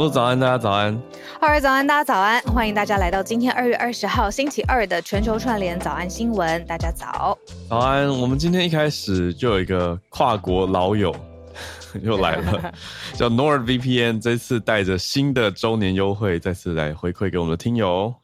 [0.00, 0.98] Hello，早安，大家早安。
[1.38, 2.40] 二位，早安，大家早安。
[2.44, 6.64] 欢迎大家来到今天二月二十号星期二的全球串联早安新闻。
[6.64, 7.36] 大家早，
[7.68, 8.08] 早安。
[8.08, 11.14] 我们今天一开始就有一个跨国老友
[12.00, 12.72] 又来了，
[13.12, 18.14] 叫 NordVPN，这次带着新的周年优惠，再次来回馈给我们的听友。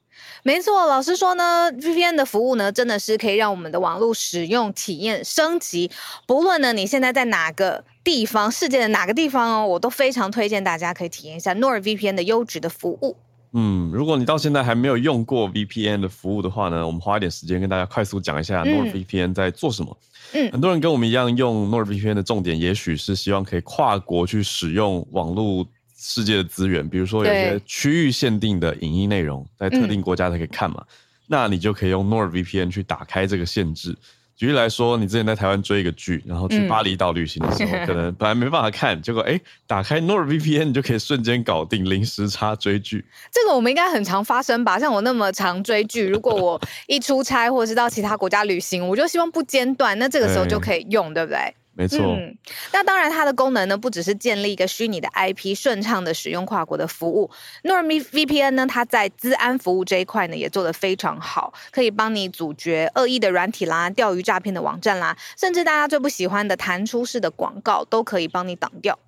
[0.44, 5.90] 没错，老实说呢，VPN 的服务呢，真的是可以让我们的网络使用体验升级。
[6.26, 13.16] 不论呢，你现在在哪个地方，世界的哪个地方哦，我都非常推荐大家可以体验一下 NordVPN 的优质的服务。
[13.52, 19.98] 嗯，如果你到现在还没有用过 VPN 的服务的话呢，我们花一点时间跟大家快速讲一下 NordVPN 在做什么。
[20.34, 25.66] 嗯，很多人跟我们一样用 NordVPN 的重点，也许是希望可以跨国去使用网络。
[25.98, 30.94] 世界的资源，比如说有些区域限定的影音内容，在特定国家才可以看嘛，嗯、
[31.26, 33.96] 那你就可以用 NordVPN 去打开这个限制。
[34.36, 43.02] 举例来说，你之前在台湾追一个剧，然后去巴厘岛旅行的时候，嗯、可能本来没办法看，结果哎，打开 NordVPN 你就可以瞬间搞定零时差追剧。
[43.32, 44.78] 这个我们应该很常发生吧？
[44.78, 51.54] 像我那么常追剧，如果我一出差或者是到其他国家旅行，我就希望不间断，那这个时候就可以用，对，对不对？
[51.78, 52.34] 没错，嗯，
[52.72, 57.30] 那当然，它的功能呢，不只是建立一个虚拟的 IP，顺畅的使用跨国的服务。
[57.64, 68.98] Norm VPN 呢，它在资安服务这一块呢，也做得非常好，可以帮你阻绝恶意的软体啦、钓鱼诈骗的网站啦，甚至大家最不喜欢的弹出式的广告，都可以帮你挡掉。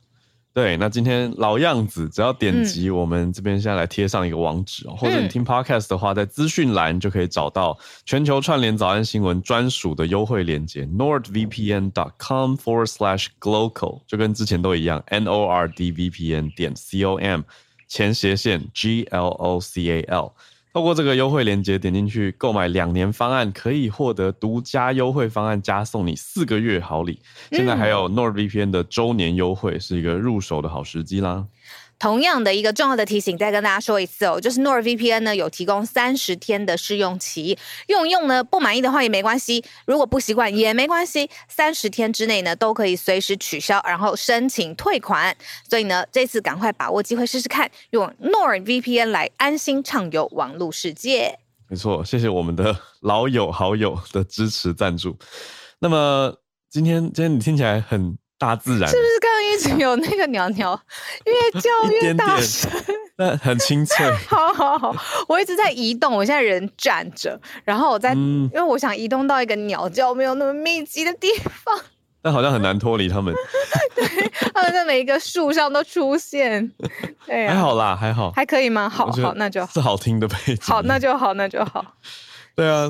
[0.58, 17.16] 对，那今天老样子，只要点击我们这边现在来贴上一个网址哦，嗯、或者你听 Podcast 的话，在资讯栏就可以找到全球串联早安新闻专属的优惠链接，nordvpn.com forward slash glocal，就跟之前都一样，n o r d v p n 点 c o
[17.18, 17.42] m
[17.86, 20.32] 前斜线 g l o c a l。
[20.72, 27.20] 透过这个优惠链接点进去购买两年方案，可以获得独家优惠方案加送你四个月好礼。
[27.50, 31.46] 现在还有 NordVPN 的周年优惠，是一个入手的好时机啦。
[31.98, 45.36] 同样的一个重要的提醒，再跟大家说一次哦，就是 NordVPN 呢有提供三十天的试用期，用用呢不满意的话也没关系，如果不习惯也没关系，三十天之内呢都可以随时取消，然后申请退款。
[45.68, 51.38] 所以呢，这次赶快把握机会试试看，用 NordVPN 来安心畅游网络世界。
[51.68, 55.16] 没错，谢谢我们的老友好友的支持赞助。
[55.80, 56.36] 那么
[56.70, 58.16] 今天今天你听起来很。
[58.38, 60.80] 大自然是不是刚刚一直有那个鸟鸟
[61.26, 61.68] 越叫
[62.00, 62.70] 越大声？
[63.16, 64.06] 那很清脆。
[64.28, 64.94] 好好好，
[65.28, 71.76] 我一直在移动，我现在人站着，然后我在，嗯、因为我想移动到一个鸟叫没有那么密集的地方。
[72.22, 73.34] 但好像很难脱离他们。
[73.94, 76.72] 对，他们在每一个树上都出现。
[77.26, 78.88] 对、啊，还好啦，还好，还可以吗？
[78.88, 79.72] 好好，那就好。
[79.72, 80.58] 是好听的背景。
[80.60, 81.84] 好，那就好，那就好。
[82.54, 82.88] 对啊。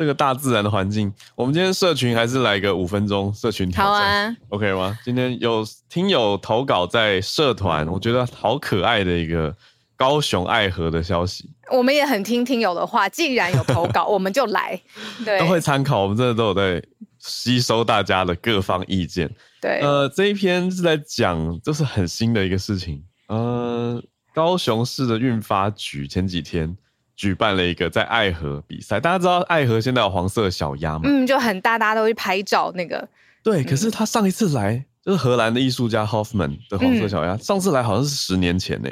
[0.00, 4.98] 这个大自然的环境，我们今天社群还是来个五分钟社群挑战，好啊，OK 吗？
[5.04, 9.54] 今天有听友投稿在社团，我觉得好可爱的一个
[9.98, 11.50] 高雄爱河的消息。
[11.70, 14.80] 我们也很听听友的话，既然有投稿， 我们就来，
[15.22, 16.82] 对，都会参考，我们真的都有在
[17.18, 19.30] 吸收大家的各方意见。
[19.60, 23.04] 对，呃，这一篇是在讲，就是很新的一个事情。
[23.26, 24.02] 呃，
[24.32, 26.74] 高雄市的运发局前几天。
[27.20, 31.00] 举办了一个在爱河比赛，大家知道爱河现在有黄色小鸭吗？
[31.04, 33.06] 嗯，就很大，大家都会拍照那个。
[33.42, 38.88] 对，可是他上一次来就是荷兰的艺术家 Hoffman 的黄色小鸭，嗯、上次来好像是十年前呢。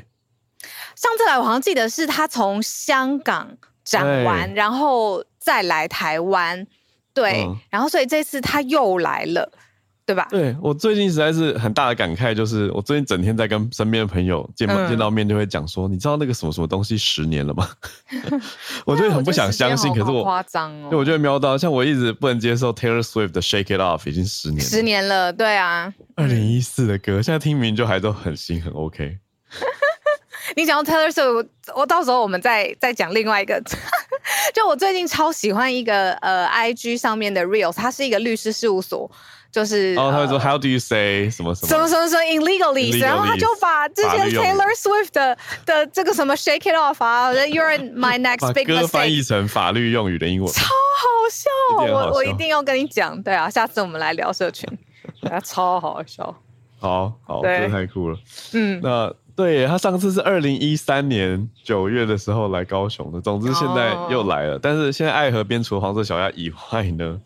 [0.95, 6.67] 上次来我好像记得是他从香港展完，然后再来台湾，
[7.15, 9.51] 对，嗯、然后所以这次他又来了。
[10.09, 10.27] 对吧？
[10.31, 17.69] 对，我最近实在是很大的感慨，就是我最近整天在跟身边的朋友见、嗯、见到面就会讲说，你知道那个什么什么东西十年了吗？
[18.87, 29.19] 我就很不想相信，可是我夸张哦，对，我就会瞄到，像我一直不能接受 Taylor Swift 的 Shake It Off 已经十年了，十年了，对啊，二零一四的歌，现在听名就还都很新很 OK。
[30.57, 31.47] 你讲到 Taylor Swift，
[31.77, 33.63] 我到时候我们再再讲另外一个。
[34.55, 39.11] 就我最近超喜欢一个呃，IG 上面的 Reels，它是一个律师事务所。
[39.50, 41.69] 就是哦，他会说 How do you say 什么什么？
[41.69, 54.69] 什么什么什么 illegally，然后他就把之前 Taylor Swift 的的这个什么 Shake It Off 啊， You're my next big mistake 歌翻译成法律用语的英文，超好笑，我我一定要跟你讲，对啊，下次我们来聊社群，
[55.43, 56.35] 超好笑，
[56.79, 58.19] 好好，真的太酷了，
[58.53, 67.19] 嗯，那对他上次是二零一三年九月的时候来高雄的，总之现在又来了，但是现在爱河边除了黄色小鸭以外呢，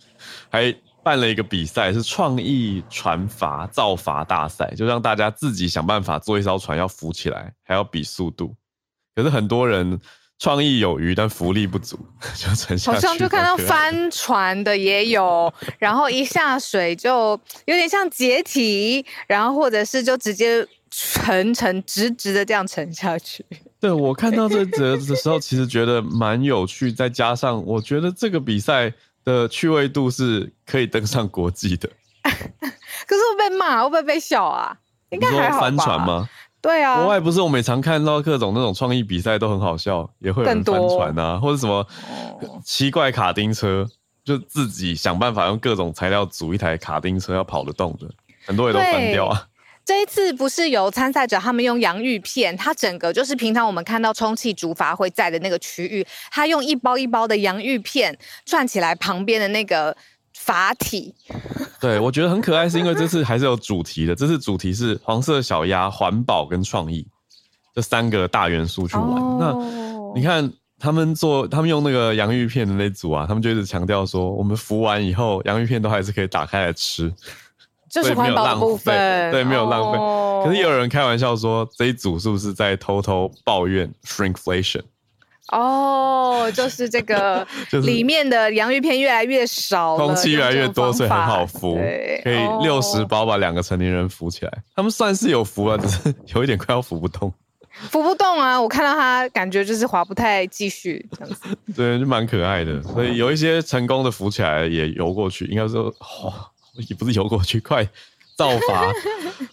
[0.49, 0.73] 还。
[1.03, 8.55] 办了一个比赛，是创意船筏造筏大赛，就让大家自己想办法做一艘船，要浮起来，还要比速度。
[9.15, 10.01] 可是很多人
[10.39, 11.99] 创意有余，但浮力不足，
[12.37, 12.95] 就沉下去。
[12.95, 17.31] 好像就看到翻船的也有， 然后一下水就
[17.65, 23.45] 有点像解体，然后或者是就直接沉沉直直的这样沉下去。
[23.81, 28.93] 对，我看到这则的时候，其实觉得蛮有趣，再加上我觉得这个比赛。
[29.25, 31.89] 的趣味度是可以登上国际的，
[32.23, 34.77] 可是会被骂，会不会被笑啊？
[35.11, 35.61] 应该还好吧？
[35.61, 36.29] 翻船吗？
[36.61, 41.85] 对啊，国外不是我们常看到各种那种创意比赛都很好笑，也会有人翻船啊，或者什么
[42.65, 43.87] 奇怪卡丁车，
[44.25, 48.09] 就自己想办法用各种材料组一台卡丁车要跑得动的，
[48.47, 49.47] 很多人都翻掉啊。
[49.85, 59.97] 这一次不是有参赛者，他们用洋芋片，它整个就是平常我们看到充气竹筏会在的那个区域，他用一包一包的洋芋片串起来旁边的那个
[60.37, 61.13] 筏体。
[61.81, 67.05] 对，我觉得很可爱，是因为这次还是有主题的，这次主题是黄色小鸭、环保跟创意
[67.75, 69.39] 这三个大元素去玩。
[69.41, 69.53] 那
[70.15, 70.49] 你看
[70.79, 77.13] 他们做，他们用那个洋芋片的那组啊，他们就一直强调说，我们浮完以后，洋芋片都还是可以打开来吃。
[77.93, 79.99] 就是环保的部分，对，没有浪费。
[79.99, 80.43] Oh.
[80.45, 84.81] 可是也有人开玩笑说，这一组是不是在偷偷抱怨 shrinkflation？
[85.49, 87.47] 哦，oh, 就是这个，
[87.85, 94.51] 里面的洋芋片越来越少，空气越来越多，所以很好浮，对可以六十包把两个成年人浮起来。
[94.51, 94.77] Oh.
[94.77, 97.31] 他们算是有浮了，只 是有一点快要浮不动。
[97.89, 98.61] 浮不动啊！
[98.61, 101.57] 我看到他感觉就是滑不太继续这样子。
[101.75, 102.83] 对，就蛮可爱的。
[102.83, 106.33] 所以有一些成功的浮起来，也游过去，应该说，哦
[106.89, 107.85] 也不是游过去，快
[108.37, 108.95] 造筏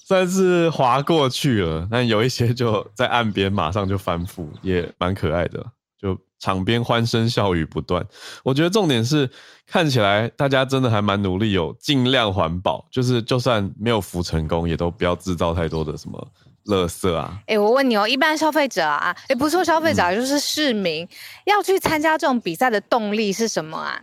[0.06, 5.66] 算是划过去了，但有一些就在岸边马上就翻覆，也蛮可爱的。
[6.02, 8.06] 就场边欢声笑语不断。
[8.42, 9.30] 我觉得重点是
[9.68, 16.26] 看起来大家真的还蛮努力，有尽量环保，就是就算没有浮成功，也都不要制造太多的什么
[16.68, 17.38] 垃圾啊。
[17.42, 21.10] 哎、欸，我问你哦，一般消费者啊，哎、欸、不是说消费者，就是市民、嗯、
[21.48, 24.02] 要去参加这种比赛的动力是什么啊？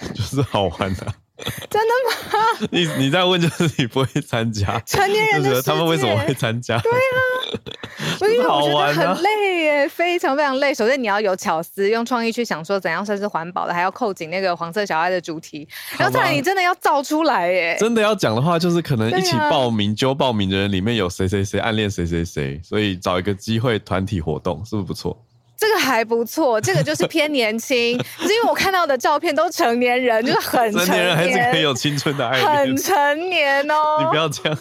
[0.14, 1.14] 就是好玩的、啊。
[1.70, 1.94] 真的
[2.38, 2.68] 吗？
[2.70, 6.78] 你你在问，就是你不会参加 成年人的，他们为什么会参加？
[6.80, 10.74] 对啊，因为我觉得很累耶，非常非常累。
[10.74, 15.66] 首先你要有巧思，用创意去想说怎样算是环保的，还要扣紧那个黄色小爱的主题，
[15.96, 17.76] 然后再来你真的要造出来耶。
[17.80, 25.16] 真的要讲的话，就是可能一起报名揪报名的人里面有谁谁谁暗恋谁谁谁，所以找一个机会团体活动，是不是不错？
[25.60, 33.98] 这个还不错，这个就是偏年轻， 可是因为我看到的照片都成年人，就是很成年，人还是可以有青春的爱，很成年哦。
[34.00, 34.58] 你不要这样，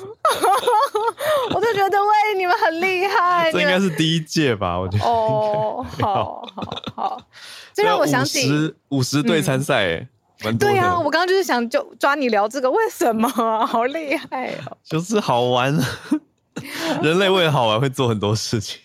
[1.56, 3.50] 我就觉得喂，你们很厉害。
[3.50, 4.78] 这应该是第一届吧？
[4.78, 7.22] 我觉得哦，好好好，
[7.74, 10.06] 这让我想起五十五十队参赛，
[10.60, 13.30] 对呀、啊，我刚刚就是想就抓你聊这个，为什么
[13.66, 14.76] 好厉害哦？
[14.84, 15.74] 就是好玩，
[17.02, 18.82] 人类为了好玩会做很多事情。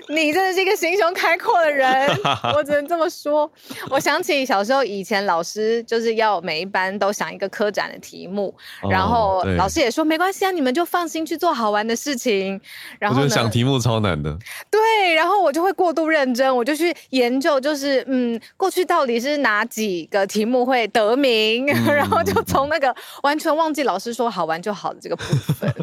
[0.08, 2.08] 你真的是一个心胸开阔的人，
[2.54, 3.50] 我只能这么说。
[3.90, 12.60] 我想起小时候以前老师就是要每一班都想一个科展的题目，哦、然后老师也说没关系啊，你们就放心去做好玩的事情。
[12.98, 14.36] 然后我觉得想题目超难的。
[14.70, 25.24] 对，然后我就会过度认真，我就去研究，就是嗯，过去到底是哪几个题目会得名，嗯、 然后就从那个完全忘记老师说好玩就好的这个部
[25.54, 25.74] 分，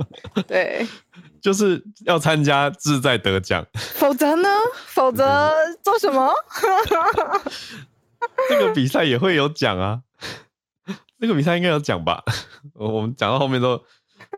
[0.48, 0.86] 对。
[1.46, 3.64] 就是要参加，志在得奖。
[3.94, 4.50] 否则呢？
[4.88, 6.34] 否则做什么？
[8.50, 10.02] 这个比赛也会有奖啊！
[11.20, 12.24] 这个比赛应该有奖吧？
[12.74, 13.80] 我们讲到后面都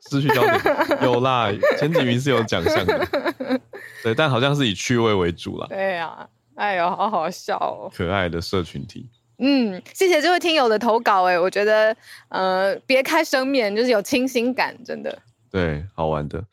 [0.09, 0.61] 失去焦点。
[1.01, 1.47] 有啦，
[1.79, 3.07] 前几名是有奖项的。
[4.03, 5.67] 对，但好像是以趣味为主啦。
[5.69, 7.89] 对呀、啊，哎呦，好好笑哦！
[7.95, 9.09] 可爱的社群体。
[9.37, 11.95] 嗯，谢谢这位听友的投稿，哎，我觉得
[12.27, 15.17] 呃，别开生面就是有清新感，真的。
[15.49, 16.43] 对，好玩的。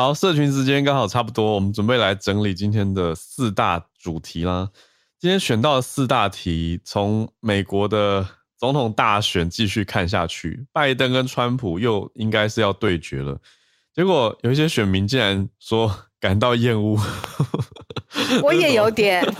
[0.00, 4.70] 好，社群时间刚好差不多，我们准备来整理今天的四大主题啦。
[5.18, 8.26] 今天选到的四大题，从美国的
[8.56, 13.38] 总统大选继续看下去，拜登跟川普又应该是要对决了。
[13.94, 16.98] 结果有一些选民竟然说感到厌恶，
[18.42, 19.22] 我也有点。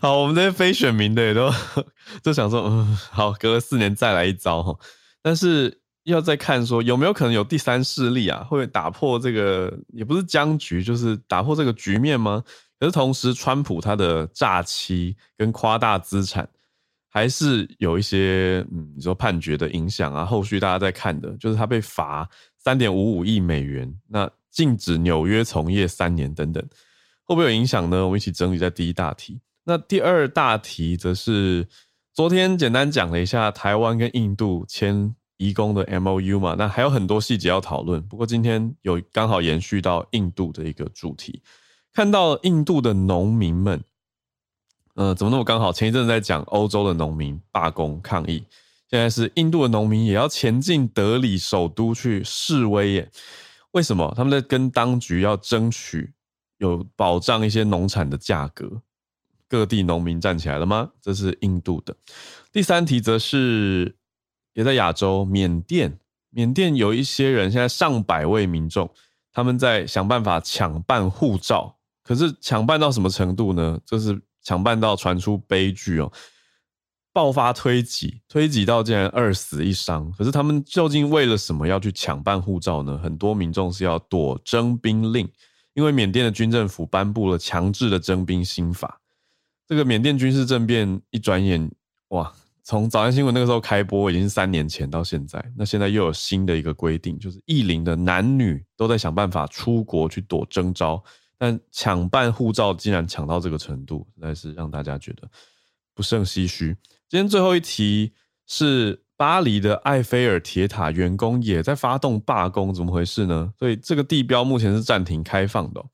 [0.00, 1.52] 好，我们这些非选民的也都
[2.24, 4.74] 就想说，嗯，好，隔了四年再来一招哈。
[5.20, 12.42] 但是要再看说有没有可能有第三势力啊，会打破这个也不是僵局，就是打破这个局面吗？
[12.78, 16.48] 可是同时，川普他的诈欺跟夸大资产。
[17.08, 26.60] 还是有一些嗯，你说判决的影响啊，后续大家在看的，就是他被罚三点五五亿美元，那禁止纽约从业三年等等，
[27.22, 28.04] 会不会有影响呢？
[28.04, 29.40] 我们一起整理在第一大题。
[29.62, 31.68] 那第二大题则是
[32.12, 38.00] 昨天简单讲了一下台湾跟印度签移工的 MOU 嘛，那还有很多细节要讨论。
[38.02, 41.42] 不过今天有刚好延续到印度的一个主题，
[41.92, 43.82] 看到印度的农民们。
[44.94, 45.72] 呃，怎么那么刚好？
[45.72, 48.44] 前一阵在讲欧洲的农民罢工抗议，
[48.88, 53.10] 现在是印度的农民也要前进德里首都去示威耶？
[53.72, 54.14] 为什么？
[54.16, 56.12] 他们在跟当局要争取
[56.58, 58.82] 有保障一些农产的价格。
[59.48, 60.90] 各地农民站起来了吗？
[61.02, 61.94] 这是印度的。
[62.52, 63.96] 第三题则是
[64.54, 65.98] 也在亚洲，缅甸。
[66.30, 68.90] 缅甸有一些人，现在上百位民众，
[69.32, 71.76] 他们在想办法抢办护照。
[72.02, 73.78] 可是抢办到什么程度呢？
[73.84, 74.20] 就是。
[74.46, 76.12] 抢办到传出悲剧哦，
[77.14, 80.12] 爆发推挤，推挤到竟然二死一伤。
[80.18, 83.00] 可是他们究竟为了什么要去抢办护照呢？
[83.02, 85.26] 很多民众是要躲征兵令，
[85.72, 89.00] 因为缅甸的军政府颁布了强制的征兵新法。
[89.66, 91.70] 这个缅甸军事政变一转眼，
[92.08, 92.30] 哇，
[92.64, 101.02] 从早安新闻那个时候开播已经是三年前到现在，那现在又有新的一个规定，就是适龄的男女都在想办法出国去躲征召。
[101.36, 105.28] 但抢办护照竟然抢到这个程度，实在是让大家觉得
[105.92, 106.74] 不胜唏嘘。
[107.08, 108.14] 今天最后一题
[108.46, 113.52] 是巴黎的埃菲尔铁塔员工也在发动罢工，怎么回事呢？
[113.58, 115.84] 所以这个地标目前是暂停开放的，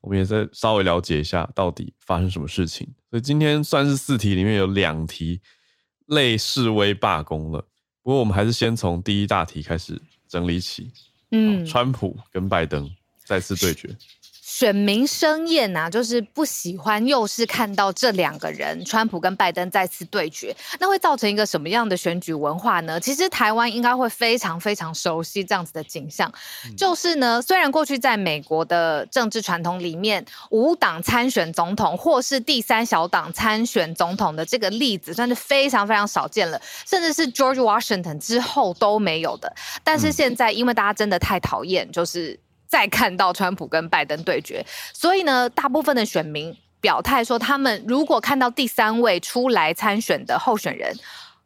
[0.00, 2.88] 我们也在稍微了解一下到底发生什么事情。
[3.10, 5.40] 所以今天算是四题里面有两题
[6.06, 7.60] 类示威罢工了，
[8.02, 10.90] 不过我们还是先从第一大题开始整理起。
[11.32, 12.88] 嗯，川普跟拜登
[13.24, 13.88] 再次对决。
[14.58, 22.98] 选民生厌呐，就是不喜欢，又是看到这两个人，川普跟拜登再次对决，那会造成一个什么样的选举文化呢？
[22.98, 26.32] 其实台湾应该会非常非常熟悉这样子的景象，
[26.74, 39.54] 就是呢，虽然过去在美国的政治传统里面，无党参选总统或是第三小党参选总统的这个例子算是非常非常少见了，甚至是 George Washington 之后都没有的。
[39.84, 42.40] 但是现在，因为大家真的太讨厌，就是。
[42.66, 50.96] 再看到川普跟拜登对决，所以呢，大部分的选民表态说，他们如果看到第三位出来参选的候选人。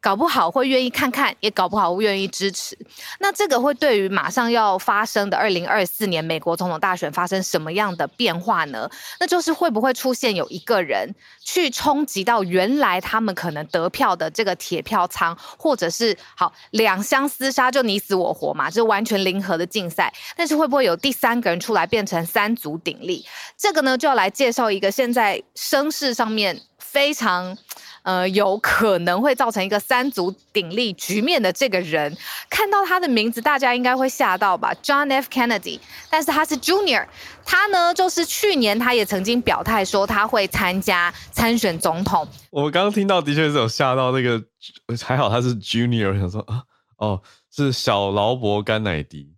[0.00, 2.76] 搞不好会愿意看看，也搞不好会愿意支持。
[3.18, 8.88] 那这个会对于马上要发生的二零二四年美国总统大选发生什么样的变化呢？
[9.18, 11.14] 那就是会不会出现有一个人
[11.44, 20.12] 去冲击到原来他们可能得票的这个铁票仓，或者是好两相厮杀就你死我活嘛，就完全零和的竞赛。
[20.34, 23.24] 但是会不会有第三个人出来变成三足鼎立？
[23.58, 27.58] 这个呢就要来介绍一个现在声势上面非常。
[28.02, 32.16] 呃，有可能会造成一个三足鼎立局面的这个人，
[32.48, 35.28] 看到他的名字，大家应该会吓到吧？John F.
[35.28, 35.78] Kennedy，
[36.08, 37.06] 但是他是 Junior，
[37.44, 42.26] 他呢就是去年他也曾经表态说他会参加参选总统。
[42.50, 44.42] 我刚刚听到的确是有吓到，那个
[45.02, 46.62] 还好他是 Junior，我想说啊，
[46.96, 47.22] 哦，
[47.54, 49.34] 是小劳勃甘乃迪，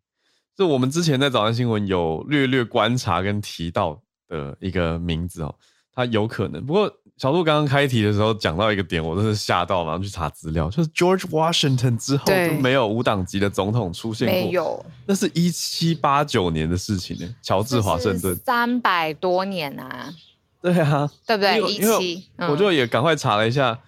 [0.57, 5.53] 是我们之前在早安新闻有略略观察跟提到的一个名字哦，
[5.93, 6.89] 他有可能，不过。
[7.23, 17.35] 小鹿刚刚开题的时候讲到一个点，我真是吓到，马上去查资料，就是 George Washington 之后就没有无党籍的总统出现过，没有，那是一七八九年的事情呢。
[17.41, 18.35] 乔治华盛顿。
[18.45, 20.13] 三百多年啊，
[20.61, 21.61] 对啊，对不对？
[21.73, 23.79] 一七，我就也赶快查了一下，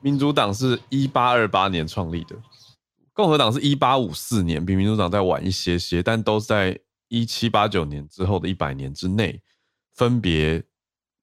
[0.00, 2.34] 民主党是一八二八年创立的，
[3.12, 9.40] 共和党是一八五四年，比民主党再晚一些些，但都是在一七八九年之后的一百年之内
[9.94, 10.64] 分别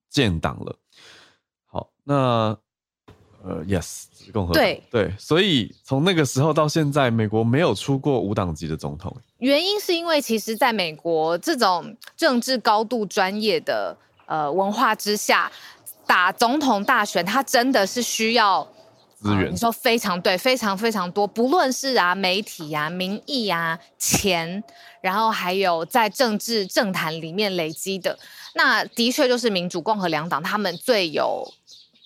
[0.09, 0.73] 建党了。
[2.07, 2.57] 那
[3.43, 9.15] 呃，yes，共和党对对，所以从那个时候到现在，美国没有出过无党籍的总统。
[9.39, 13.95] 原因是因为其实在美国这种政治高度专业的
[14.25, 15.51] 呃文化之下，
[16.05, 18.65] 打总统大选，它真的是需要
[19.15, 19.49] 资源、呃。
[19.49, 24.63] 你说非常对，非常非常多，不论是啊媒体啊、民意啊、钱，
[25.01, 28.17] 然后还有在政治政坛里面累积的，
[28.55, 31.47] 那的确就是民主、共和两党他们最有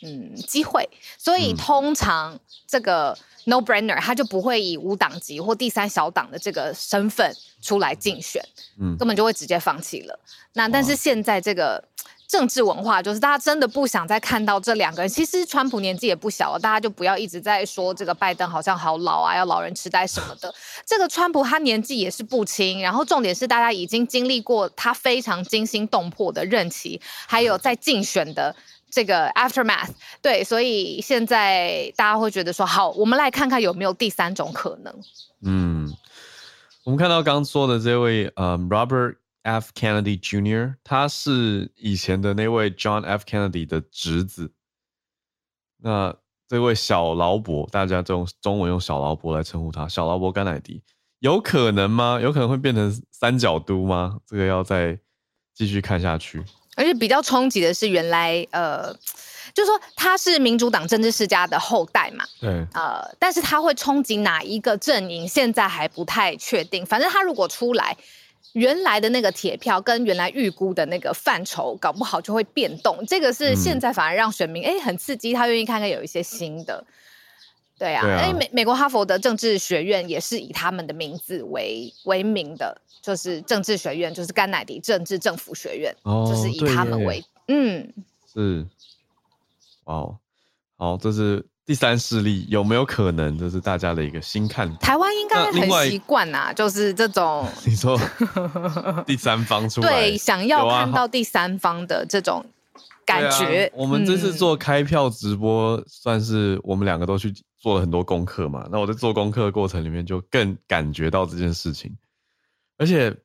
[0.03, 0.89] 嗯机会。
[1.17, 8.43] 所以通常这个 no brainer，他就不会以无党籍或第三小党的这个身份出来竞选，
[8.79, 10.19] 嗯，根本就会直接放弃了。
[10.53, 11.83] 那但是现在这个。
[12.31, 15.09] 政治文化就是大家真的不想再看到这两个人。
[15.09, 20.55] 其实川普年纪也不小了，大家就不要一直在说这个拜登好像好老啊，要老人痴呆什么的。
[20.87, 28.55] 这个川普他年纪也是不轻，然后重点是大家已经经历过他非常惊心动魄的任期，还有在竞选的
[28.91, 29.89] 这个 aftermath。
[30.21, 34.93] 对，所以现在大家会觉得说，好，我们来看看有没有第三种可能。
[35.43, 35.91] 嗯，
[36.83, 39.15] 我们看到刚说的这位，嗯，Robert。
[39.43, 39.71] F.
[39.73, 43.23] Kennedy Jr.，他是以前的那位 John F.
[43.25, 44.53] Kennedy 的侄子。
[45.77, 46.15] 那
[46.47, 50.83] 这位小劳勃，大家用中文用小劳勃来称呼他，小劳勃甘乃迪，
[51.21, 52.19] 有可能吗？
[52.21, 54.19] 有可能会变成三角都吗？
[54.27, 54.99] 这个要再
[55.55, 56.43] 继续看下去。
[56.75, 58.93] 而且比较冲击的是，原来呃，
[59.53, 66.85] 就是说他是民主党政治世家的后代嘛，对，呃，但是他会冲击哪一个阵营，现在还不太确定。
[66.85, 67.97] 反正他如果出来。
[68.53, 73.01] 原来的那个铁票跟原来预估的那个范畴，搞不好就会变动。
[73.07, 76.83] 这个是现在反而让选民哎、嗯、很刺激，他愿意看看有一些新的。
[77.81, 87.91] 对啊，哎、啊，美美国哈佛的政治学院也是以他们的名字为为名的，就是政治学院，就是甘乃迪政治政府学院，哦、就是以他们为嗯
[88.31, 88.67] 是
[89.85, 90.15] 哦，
[90.77, 91.43] 好，这是。
[91.63, 93.37] 第三势力有没有可能？
[93.37, 94.77] 这是大家的一个新看法。
[94.79, 97.97] 台湾应该很习惯呐，就是这种 你说
[99.05, 102.43] 第三方出来，对，想要看到第三方的这种
[103.05, 103.65] 感觉。
[103.65, 108.67] 啊、我们这次做开票直播，嗯、算是我们两个都去做了很多功课嘛。
[108.71, 111.95] 那我在做功课的过程里面，就更感觉到这件事情。
[112.77, 113.15] 而且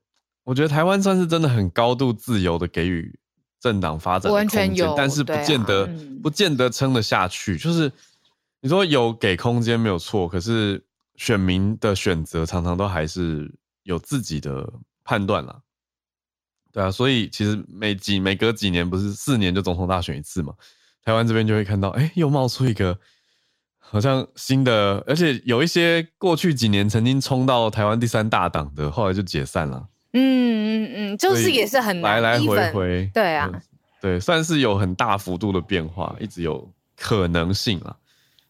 [0.44, 3.18] 我觉得台湾算是真的很高度自由的给予
[3.60, 7.90] 政党发展的空间，完全有，但是不见得、啊嗯、不见得撑得下去，就是。
[8.62, 10.82] 你说有给空间没有错，可是
[11.14, 13.48] 选民的选择常常都还是
[13.84, 14.68] 有自己的
[15.04, 15.60] 判断啦，
[16.76, 20.52] 对啊，所以其实每几每隔几年不是四年就总统大选一次嘛，
[21.02, 22.98] 台湾这边就会看到，哎，又冒出一个
[23.78, 29.88] 好像新的，而且有一些过去几年曾经冲到台湾第三大党的，后来就解散了。
[30.12, 33.50] 嗯嗯嗯，就是也是很来来回回，对啊，
[34.02, 37.96] 对，算是有很大幅度的变化，一直有可能性啊。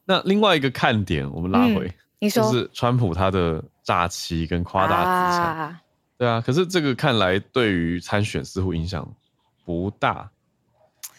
[0.04, 5.80] 那另外一个看点，我们拉回，嗯、你说就是川普他的诈欺跟夸大资产，啊
[6.18, 9.06] 对啊，可是这个看来对于参选似乎影响
[9.64, 10.30] 不大，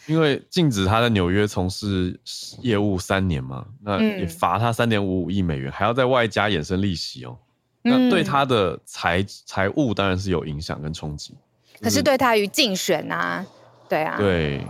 [0.05, 2.19] 因为禁止他在纽约从事
[2.61, 7.37] 业务三年嘛，那也罚他三点五五亿美元，还要在外加衍生利息哦，
[7.81, 11.35] 那对他的财财务当然是有影响跟冲击，
[11.81, 13.45] 可是对他于竞选啊，
[13.87, 14.65] 对啊，对。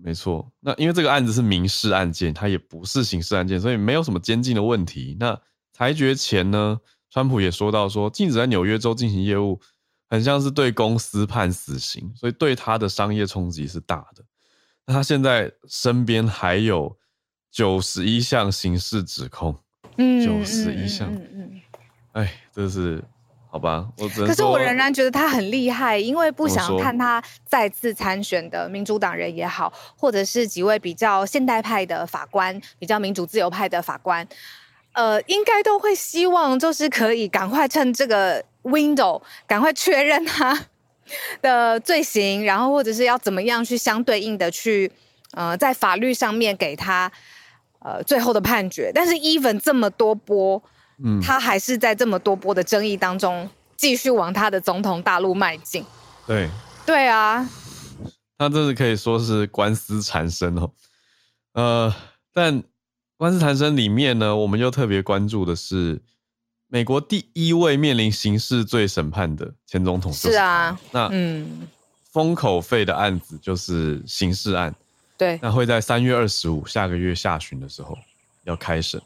[0.00, 5.16] 没错，那因为这个案子是民事案件，它也不是刑事案件，所以没有什么监禁的问题。
[5.18, 5.38] 那
[5.72, 6.80] 裁决前呢，
[7.18, 9.60] 川普也说到说，禁止在纽约州进行业务，
[10.08, 14.22] 很像是对公司判死刑，所以对他的商业冲击是大的。
[14.86, 16.96] 那他现在身边还有
[17.50, 19.58] 九十一项刑事指控，
[19.96, 21.60] 嗯，九十一项，嗯嗯，
[22.12, 23.02] 哎，这是。
[23.50, 34.28] 好吧，我可是我仍然觉得他很厉害，因为不想看他再次参选的民主党人也好，或者是几位比较现代派的法官、比较民主自由派的法官，
[34.98, 40.66] 呃，应该都会希望就是可以赶快趁这个 window 赶快确认他
[41.40, 44.90] 的罪行，然后或者是要怎么样去相对应的去
[45.32, 47.10] 呃在法律上面给他
[47.78, 48.90] 呃最后的判决。
[48.92, 50.60] 但是 even 这么多波。
[51.00, 55.84] 嗯，他还是在这么多波的争议当中，继续往他的总统大路迈进。
[56.26, 56.50] 对，
[56.84, 57.48] 对啊，
[58.36, 60.72] 他真是可以说是官司缠身哦。
[61.52, 61.94] 呃，
[62.34, 62.60] 但
[63.18, 66.00] 官司缠身里面呢，我们又特别关注的是
[66.68, 70.10] 美国第一位面临刑事罪审判的前总统。
[70.10, 71.68] 是啊，那嗯，
[72.10, 74.74] 封口费的案子就是刑事案。
[75.18, 77.98] 对，那会在三月二十五下个月下旬的时候
[78.44, 78.98] 要开审，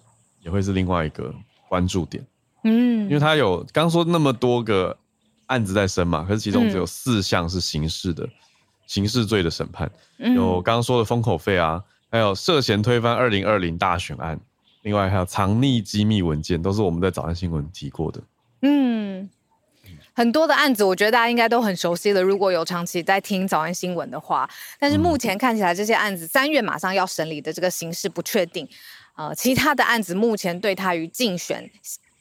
[0.42, 1.34] 也会是另外一个。
[1.72, 2.22] 关注点，
[2.64, 4.94] 嗯，因为他有刚说那么多个
[5.46, 8.30] 案子在审嘛，可是其中只有四项是刑事的，嗯、
[8.86, 14.38] 刑事罪的审判，嗯、有刚刚说的封口费啊，还有涉嫌推翻二零二零大选案，
[14.82, 18.20] 另外还有藏匿机密文件，都是我们在早安新闻提过的。
[18.60, 19.30] 嗯，
[20.12, 22.22] 很多的案子，我觉得大家应该都很熟悉了。
[22.22, 24.48] 如果有长期在听早安新闻的话，
[24.78, 28.68] 但是目前看起来这些案子三月马上要审理的这个形势不确定。
[29.16, 31.70] 呃，其他的案子目前对他于竞选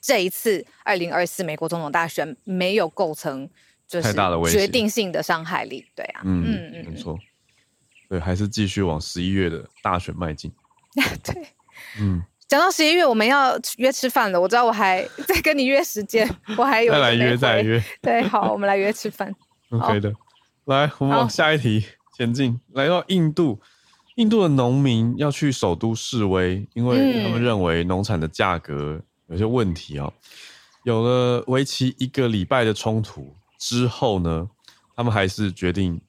[0.02, 3.50] 这一次二零二四美国总统大选没有构成
[3.88, 4.14] 就是
[4.50, 5.86] 决定性的伤害力。
[5.94, 7.18] 对啊，嗯嗯嗯，没错，
[8.12, 10.52] 对，还是继续往十一月的大选迈进。
[11.24, 11.48] 对，
[11.98, 12.22] 嗯。
[12.46, 14.42] 讲到十一月，我们要约吃饭了。
[14.42, 17.82] 我知道我还在跟你约时间，我还有再来约再来约。
[18.02, 19.34] 对，好，我们来约吃饭。
[19.70, 20.14] OK 的，
[20.66, 21.86] 来，我们往下一题
[22.18, 22.60] 前进。
[22.74, 23.62] 来到印度，
[24.16, 30.12] 印度的农民要去首都示威，因为他们认为农产的价格有些问题哦。
[30.84, 34.50] 有了为期一个礼拜的冲突之后呢，
[34.94, 36.02] 他们还是决定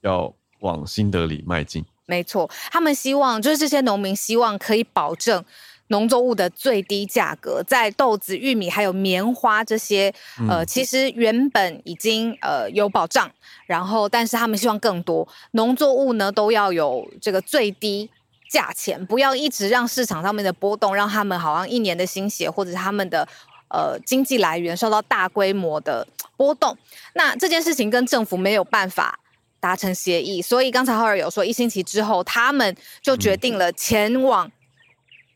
[0.00, 1.84] 要往新德里迈进。
[2.06, 5.44] 没错，他们希望就是这些农民希望可以保证。
[5.92, 10.14] 农作物的最低价格，在豆子、玉米还有棉花这些，
[10.48, 13.28] 呃，其实原本已经呃有保障，
[13.66, 18.08] 然后但是他们希望更多农作物呢都要有这个最低
[18.48, 23.26] 价钱，不要一直让市场上面的波动，让他们好像一年的心血或者是他们的
[23.68, 26.78] 呃经济来源受到大规模的波动。
[27.14, 29.18] 那这件事情跟政府没有办法
[29.60, 34.50] 达成协议，所以刚才浩尔有说，一星期之后他们就决定了前往。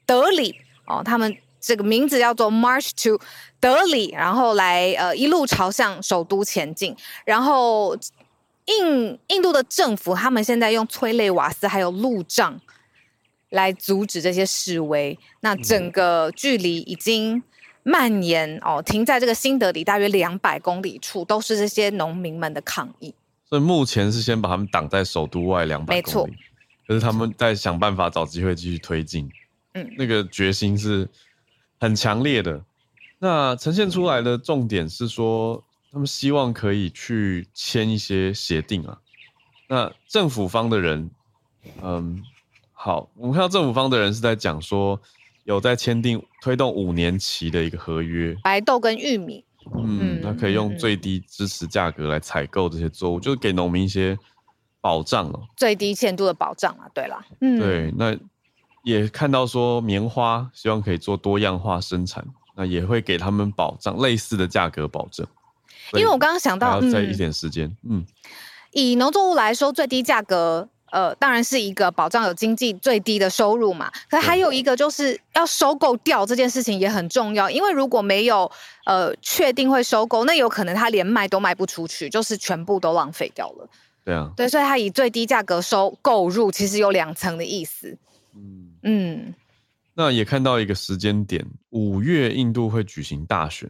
[0.07, 0.57] 德里
[0.87, 3.19] 哦，他们这个名字叫做 March to
[3.59, 6.95] 德里，然后来呃一路朝向首都前进。
[7.25, 7.97] 然后
[8.67, 12.61] 印印度的政府，他们现在用催泪瓦斯还有路障
[13.49, 15.19] 来阻止这些示威。
[15.41, 17.43] 那整个距离已经
[17.83, 23.15] 蔓延哦，停在这个新德里大约两百公里处，都是这些农民们的抗议。
[23.45, 26.37] 所以目前是先把他们挡在首都外两百公里，没错，
[26.87, 29.31] 可是他们在想办法找机会继续推进。
[29.75, 31.09] 嗯，那个决心是
[31.79, 32.65] 很强烈的。
[33.19, 38.99] 那呈现出来的重点是说，他们希望可以去签一些协定啊。
[39.69, 41.11] 那政府方的人，
[41.83, 42.23] 嗯，
[42.73, 45.01] 好，我们看到政府方的人是在讲说，
[45.45, 49.45] 有在签订推动五年期的一个合约，白豆跟玉米，
[49.77, 54.19] 嗯，那可以用最低支持价格来采购这些作物，就是给农民一些
[54.81, 56.87] 保障了，最低限度的保障啊。
[56.95, 58.17] 对啦，嗯，对，那。
[58.85, 62.23] 也看到说棉花希望可以做多样化生产，
[62.55, 65.27] 那也会给他们保障类似的价格保证。
[65.95, 68.07] 因为我刚刚想到，还要再一点时间，嗯，嗯，
[68.73, 73.91] 以农作物来说，最低价格，呃，当然是一个保障有经济最低的收入嘛。
[74.09, 78.49] 可是还有一个就是要收购掉这件事情也很重要，因为如果没有
[78.87, 83.69] 呃确定会收购，那有可能他连卖都卖不出去，就是全部都浪费掉了。
[84.05, 87.99] 对啊，对，所以他以最低价格收购入，其实有两层的意思。
[88.37, 89.35] 嗯嗯，
[89.95, 93.69] 那也看到一个时间点，五月印度会举行大选，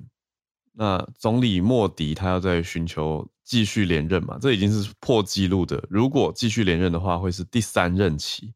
[0.76, 5.82] 那总理莫迪他要在寻求继续连任嘛，这已经是破纪录的。
[5.88, 8.52] 如果继续连任的话，会是第三任期，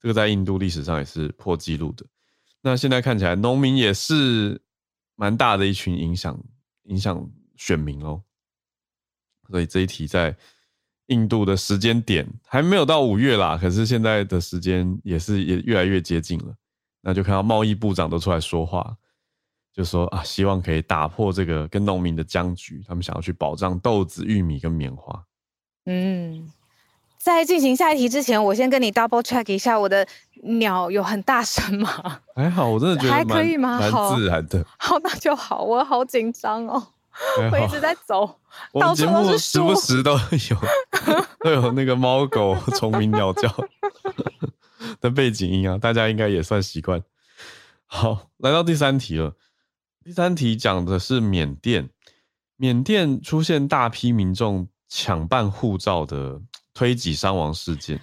[0.00, 2.06] 这个在印度历史上也是破纪录的。
[2.60, 4.60] 那现在看起来，农民也是
[5.16, 6.38] 蛮大的一群影响
[6.84, 8.22] 影响选民哦，
[9.48, 10.36] 所以这一题在。
[11.08, 16.54] 印度的时间点还没有到五月啦，可是现在的时间也是也越来越接近了。
[17.02, 18.96] 那就看到贸易部长都出来说话，
[19.74, 25.24] 就说啊，希望可以打破这个跟农民的僵局，他们想要去保障豆子、玉米跟棉花。
[25.86, 26.48] 嗯，
[27.18, 30.06] 在进行下一题之前，我先跟你 double check 一下，我的
[30.44, 32.20] 鸟有很大声吗？
[32.36, 33.80] 还好，我真的觉得还可以吗？
[33.80, 34.64] 蛮自然的。
[34.78, 35.62] 好，那就好。
[35.62, 36.82] 我好紧张哦。
[37.52, 38.38] 我一直在走，
[38.72, 40.18] 我们节目时不时都有
[41.40, 43.48] 都有那个猫狗虫鸣鸟叫
[45.00, 47.02] 的背景音啊，大家应该也算习惯。
[47.86, 49.32] 好，来到第三题了。
[50.04, 51.88] 第三题讲的是缅甸，
[52.56, 56.38] 缅甸出现大批民众抢办护照的
[56.74, 57.98] 推挤伤亡事件。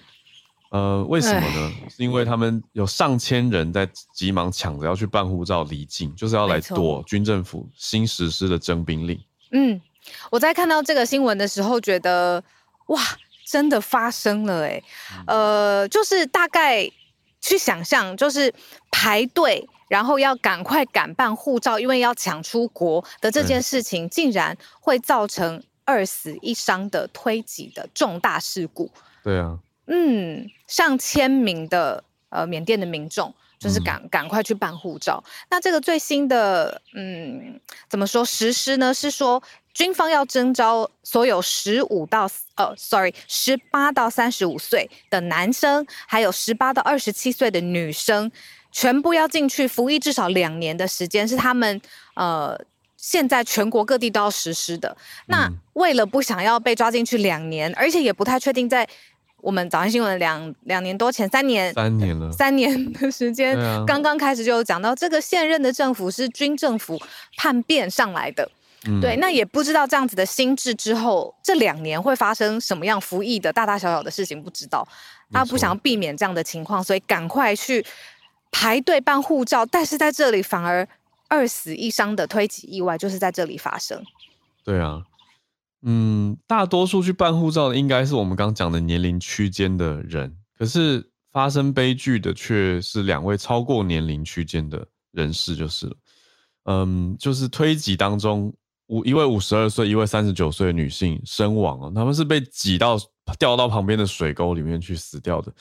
[0.72, 1.72] 呃，为什么呢？
[1.88, 9.20] 是因为他们有上千人在急忙抢着要去办护照离境，就是要来躲军政府新实施的征兵令。
[9.52, 9.80] 嗯，
[10.32, 12.42] 我在看到这个新闻的时候，觉得
[12.86, 13.00] 哇，
[13.46, 14.82] 真的发生了哎。
[15.28, 16.90] 呃，就是大概
[17.40, 18.52] 去想象，就是
[18.90, 28.90] 排队，然后要赶快赶办护照，因为要抢出国的这件事情，竟然会造成二死一伤的推挤的重大事故。
[29.22, 29.58] 对啊。
[29.88, 35.22] 嗯，上千名的呃缅甸的民众就是赶赶快去办护照。
[35.50, 38.94] 那这个最新的嗯怎么说实施呢？
[38.94, 39.42] 是说
[39.74, 48.30] 军方要征召所有十五到呃，sorry，十八到三十五岁的男生，还有十八到二十七岁的女生，
[48.72, 51.80] 全部要进去服役至少两年的时间，是他们
[52.14, 52.58] 呃
[52.96, 54.96] 现在全国各地都要实施的。
[55.26, 58.88] 那为了不想要被抓进去两年，而且也不太确定在。
[59.42, 66.96] 我们早安新闻两两年多前，三年，三年了，三年的时间，刚刚开始就有讲到这个现任的政府是军政府
[67.36, 68.48] 叛变上来的，
[68.86, 74.86] 嗯、对，那也不知道这样子的心智之后，这两年会发生什么样服役的大大小小的事情，不知道，
[75.32, 77.84] 他不想要避免这样的情况，所以赶快去
[78.52, 80.88] 排队办护照，但是在这里反而
[81.28, 84.00] 二死一伤的推挤意外就是在这里发生，
[84.62, 85.02] 对啊。
[85.84, 95.96] 嗯，大多数去办护照的应该是我们刚讲的年龄区间的人，可是发生悲剧的却是两位超过年龄区间的人士，就是了。
[96.66, 98.54] 嗯，就是推挤当中，
[98.86, 102.96] 五一位五十二岁，一位三十九岁的女性身亡了，他们是被挤到
[103.36, 105.52] 掉到旁边的水沟里面去死掉的。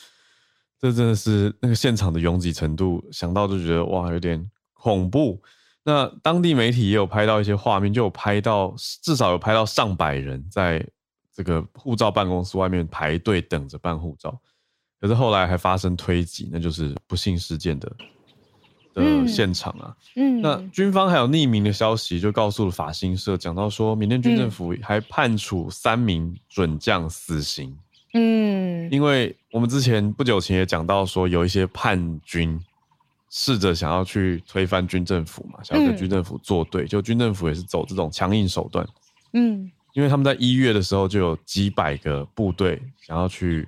[0.82, 5.40] 这真的是那个现场的拥挤程度，想到就觉得哇，有点恐怖。
[5.84, 10.84] 那当地媒体也有拍到一些画面，就有拍到至少有拍到上百人在
[11.34, 14.40] 这个护照办公室外面排队等着办护照，
[15.00, 17.92] 可是后来还发生推挤，那就是不幸事件的
[18.96, 19.96] 的现场啊。
[20.16, 27.70] 嗯，那军方还有匿名的消息就告诉了法新社，讲到说缅甸军政府还判处三名准将死刑。
[27.70, 27.78] 嗯，
[28.14, 32.60] 因为我们之前不久前也讲到说有一些叛军。
[33.34, 38.86] 试着想要去推翻军政府嘛，想要跟军政府作对，嗯、就军政府也是走这种强硬手段。
[39.32, 43.66] 嗯，因为他们在一月的时候就有几百个部队想要去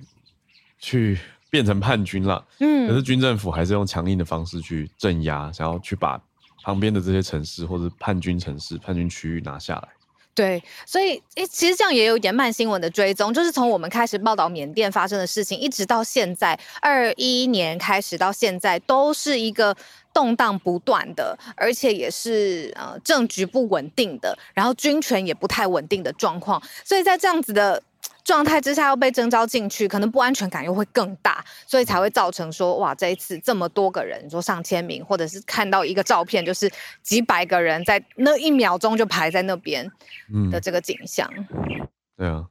[0.78, 2.46] 去变成叛军了。
[2.58, 6.20] 嗯，可是军政府还是用强硬的方式去镇压，想要去把
[6.62, 9.88] 旁边的这些城市或者叛军城市、叛军区域拿下来。
[10.34, 19.76] 对，所以诶，其实这样也有点慢新闻的追踪，就是从我们开始报道缅甸发生的事情，一直到现在二一年开始到现在，都是一个
[20.12, 27.80] 动荡不断的，而且也是呃政局不稳定的，然后军权也不太稳定的状况，所以在这样子的。
[28.24, 36.70] 状态之下又被征召进去，可能不安全感又会更大，所以才会造成说哇，这一次这么多个人，你说上千名，或者是看到一个照片，就是
[37.02, 39.90] 几百个人在那一秒钟就排在那边
[40.50, 41.30] 的这个景象。
[41.36, 42.46] 嗯、对啊，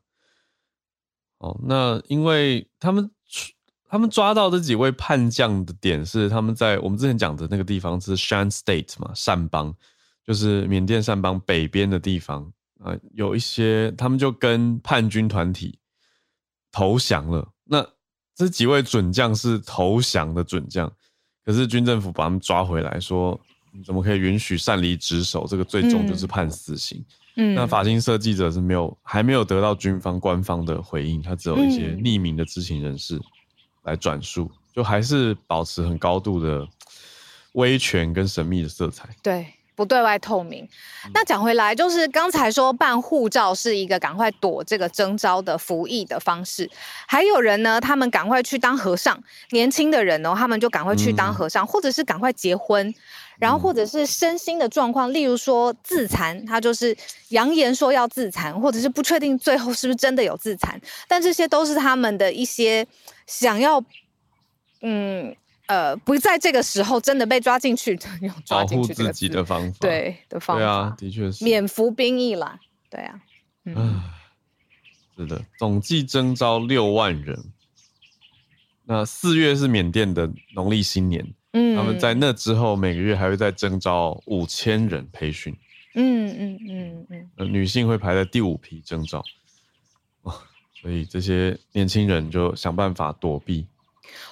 [1.39, 3.09] 哦，那因为他们
[3.89, 9.73] 他们抓到这几位叛将的点是他们在我们之前讲的那个地方是 Shan State 嘛，善邦，
[10.23, 12.53] 就是缅甸善邦北边的地方。
[12.83, 15.79] 啊，有一些他们就跟叛军团体
[16.71, 17.47] 投降了。
[17.63, 17.85] 那
[18.35, 20.91] 这几位准将是投降的准将，
[21.45, 23.39] 可是军政府把他们抓回来，说
[23.71, 25.47] 你怎么可以允许擅离职守？
[25.47, 27.03] 这个最终就是判死刑。
[27.35, 33.19] 嗯，那法新社记者是没有还没有得到军方官方的回应，他只有一些匿名的知情人士
[33.83, 36.67] 来转述，就还是保持很高度的
[37.53, 39.09] 威权跟神秘的色彩。
[39.23, 39.47] 对。
[39.75, 40.67] 不对外透明。
[41.13, 46.69] 那讲回来，就是刚才说办护照是一个赶快躲这个征招的服役的方式，
[47.07, 52.93] 还有人呢，他们赶快去当和尚，年轻的人呢，他们就赶快去当和尚，嗯、或者是赶快结婚，
[53.37, 56.95] 然后或者是身心的状况，例如说自残，他就是
[57.29, 62.85] 扬言说要自残，或者是不确定最后是不是真的有自残，但这些都是他们的一些
[63.27, 63.83] 想要，
[64.81, 65.35] 嗯。
[65.67, 73.21] 呃，不在这个时候真的被抓进去，用抓进去保护自己的方法，对的方法，对啊，的确是免服兵役啦，对啊，
[73.63, 74.03] 嗯，
[75.15, 77.41] 是的，总计征召六万人。
[78.85, 85.57] 那四月是缅甸的农历新年，嗯，他们在那之后每个月还会再征召五千人培训，
[85.95, 89.23] 嗯嗯嗯嗯，呃，女性会排在第五批征召，
[90.23, 90.33] 哦，
[90.81, 93.65] 所以这些年轻人就想办法躲避。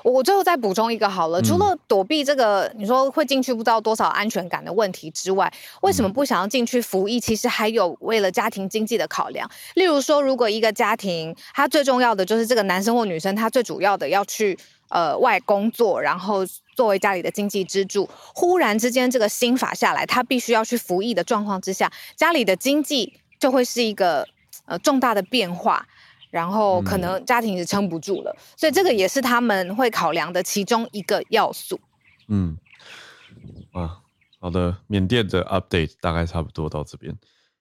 [0.04, 7.20] 我最后再补充一个好了，除了躲避这个你说会进去不知道多少安全感的问题之外，为什么不想要进去服役？
[7.20, 9.50] 其实还有为了家庭经济的考量。
[9.76, 14.58] 例如说，如果一个家庭他最重要的就是这个男生或女生，他最主要的要去
[14.90, 24.28] 呃外工作，然后作为家里的经济支柱，忽然之间这个新法下来，他必须要去服役的状况之下，家里的经济就会是一个
[24.66, 25.88] 呃重大的变化。
[26.32, 31.80] 然后可能家庭是撑不住了，嗯，所以这个也是他们会考量的其中一个要素。
[32.30, 32.58] 嗯，
[33.74, 34.00] 啊，
[34.40, 37.16] 好的，缅甸的 update 大概差不多到这边。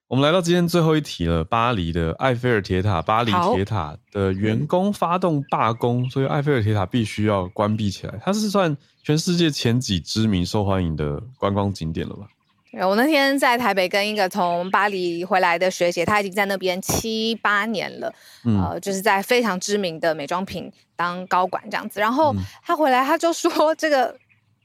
[0.06, 8.20] 我们来到今天最后一题了，巴黎的埃菲尔铁塔，巴黎铁塔的员工发动罢工，所以埃菲尔铁塔必须要关闭起来。
[8.24, 12.26] 它是算全世界前几知名、受欢迎的观光景点了吧？
[12.72, 18.12] 我那天在台北跟一个从巴黎回来的学姐，她已经在那边七八年了，
[18.44, 21.98] 嗯、呃，就是在非常知名的美妆品当高管这样子。
[21.98, 24.16] 然后她回来，她就说这个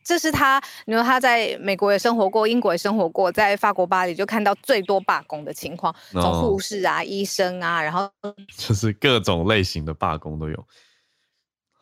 [0.03, 8.07] 这是他，你说他在美国也生活过，英国也生活过，在法国巴黎就看到最多罢工的情况，从护士啊、医生啊，然后
[8.55, 10.63] 就是各种类型的罢工都有。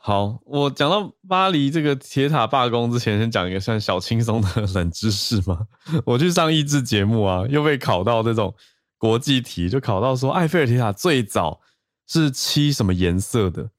[0.05, 5.65] 好，我讲到巴黎这个铁塔罢工之前，先讲一个算小轻松的 冷知识嘛。
[6.05, 8.53] 我去上益智节目啊，又被考到这种
[8.97, 11.61] 国际题，就考到说埃菲尔铁塔最早
[12.05, 13.69] 是漆什么颜色的？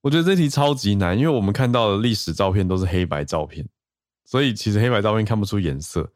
[0.00, 3.64] 我觉得这题超级难，因为我们看到的历史照片都是黑白照片，
[4.24, 6.12] 所以其实黑白照片看不出颜色。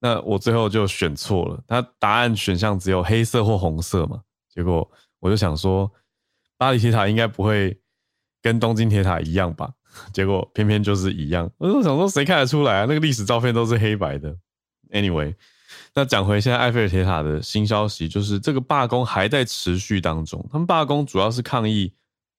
[0.00, 4.22] 那我最后就选错了，它答案选项只有黑色或红色嘛。
[4.48, 5.92] 结果我就想说，
[6.56, 7.78] 巴黎铁塔应该不会。
[8.42, 9.70] 跟东京铁塔一样吧，
[10.12, 11.50] 结果偏偏就是一样。
[11.58, 12.86] 我就想说，谁看得出来啊？
[12.88, 14.34] 那个历史照片都是黑白的。
[14.90, 15.34] Anyway，
[15.94, 20.44] 那讲回现在埃菲尔铁塔的新消息，就是这个罢工还在持续当中。
[20.50, 21.92] 他们罢工主要是抗议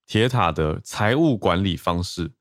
[0.08, 2.32] 铁塔的财务管理方式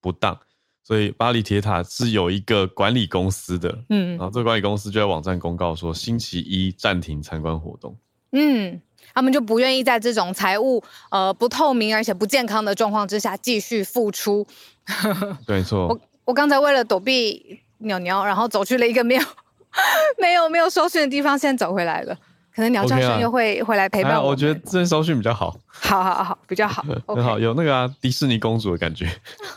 [0.00, 0.36] 不当，
[0.82, 7.96] 所以巴黎铁塔是有一个管理公司的，嗯，然后这个管理公司就在网站公告说，星期一暂停参观活动。
[8.32, 8.80] 嗯。
[9.14, 14.46] 他们就不愿意在这种财务呃不透明而且不健康的状况之下继续付出。
[15.46, 15.88] 没错。
[15.88, 19.22] 我我刚才为了躲避鸟鸟，然后走去了一个没有
[20.20, 22.16] 没有没有收讯的地方，现在走回来了。
[22.54, 24.28] 可能鸟叫声又会回来陪伴我。
[24.28, 25.56] 我觉得这边收讯比较好。
[25.68, 26.84] 好好好，比较好。
[27.06, 29.08] 很好，有那个啊，迪士尼公主的感觉。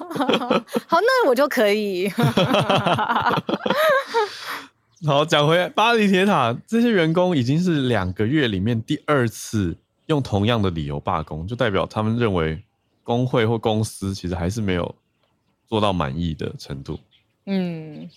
[0.88, 2.10] 好，那我就可以。
[5.06, 12.60] 好，讲回巴黎铁塔，这些员工已经是两个月里面第二次用同样的理由罢工，就代表他们认为
[13.04, 14.96] 工会或公司其实还是没有
[15.68, 17.00] 做到满意的程度。
[17.46, 18.10] 嗯，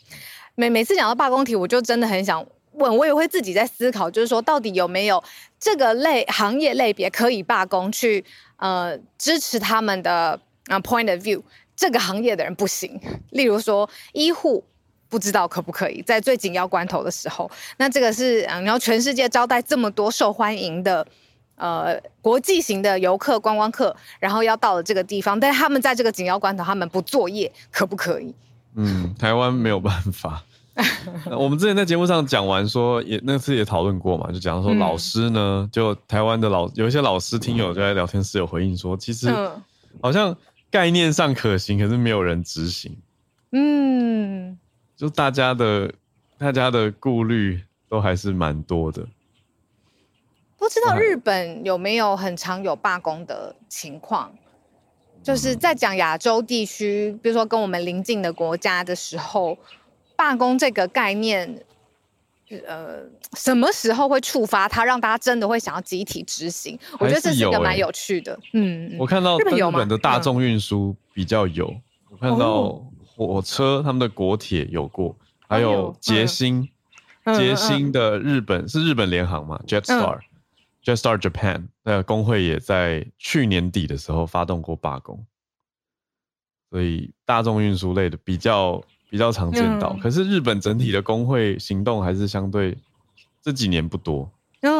[0.55, 5.23] 每每次讲到罢工题，我就真的很想问，我也会自己在思考，就是说到底有没有
[5.61, 8.25] 这个类行业类别可以罢工去
[8.57, 11.43] 呃支持他们的啊 point of view，
[11.77, 12.99] 这个行业的人不行，
[13.29, 14.65] 例如说医护。
[15.09, 21.07] 不知道可不可以在最紧要关头的时候，那这个是嗯，然后全世界招待这么多受欢迎的
[21.57, 28.35] 呃国际型的游客观光客，然后要到了这个地方，但是他们在这个紧要关头，他们不作业，可不可以？
[28.77, 30.45] 嗯，台湾没有办法。
[31.37, 39.29] 我们之前在节目上讲完说，也那次也讨论过嘛，就讲说老师呢，嗯、就台湾的老有一些老师听友就在聊天室有回应说，其实
[40.01, 40.37] 好像
[40.71, 42.97] 概念上可行，可是没有人执行。
[43.51, 44.57] 嗯。
[44.99, 45.95] 就大家的，
[46.37, 49.07] 大家的顾虑都还是蛮多的。
[50.59, 54.33] 不知道日本有没有很常有罢工的情况？
[54.35, 59.57] 嗯、就是在讲亚洲地区，比如说跟我们邻近的国家的时候，
[60.17, 61.65] 罢工这个概念，
[62.67, 66.75] 呃，什么时候会触发它，让大家真的会想要集体执行？
[66.75, 68.37] 欸、我觉得这是一个蛮有趣的。
[68.53, 72.85] 嗯，我看到日本的大众运输比较有，嗯、我看到、哦。
[73.27, 75.17] 火车，他们的国铁有过，
[75.49, 76.69] 还有捷星，
[77.37, 85.27] 捷星的日本是日本联航嘛？Jetstar，Jetstar Japan，那个工会也在去年底的时候发动过罢工，
[86.71, 89.97] 所以大众运输类的比较比较常见到。
[90.01, 92.79] 可是日本整体的工会行动还是相对
[93.43, 94.31] 这几年不多。
[94.61, 94.71] 嗯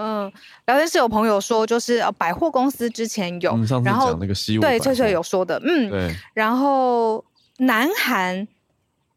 [0.00, 0.32] 嗯，
[0.66, 7.24] 聊天室有朋友说，就是百货公司之前有，然后那个西武对翠翠有说的，嗯，对，然后。
[7.58, 8.48] 南韩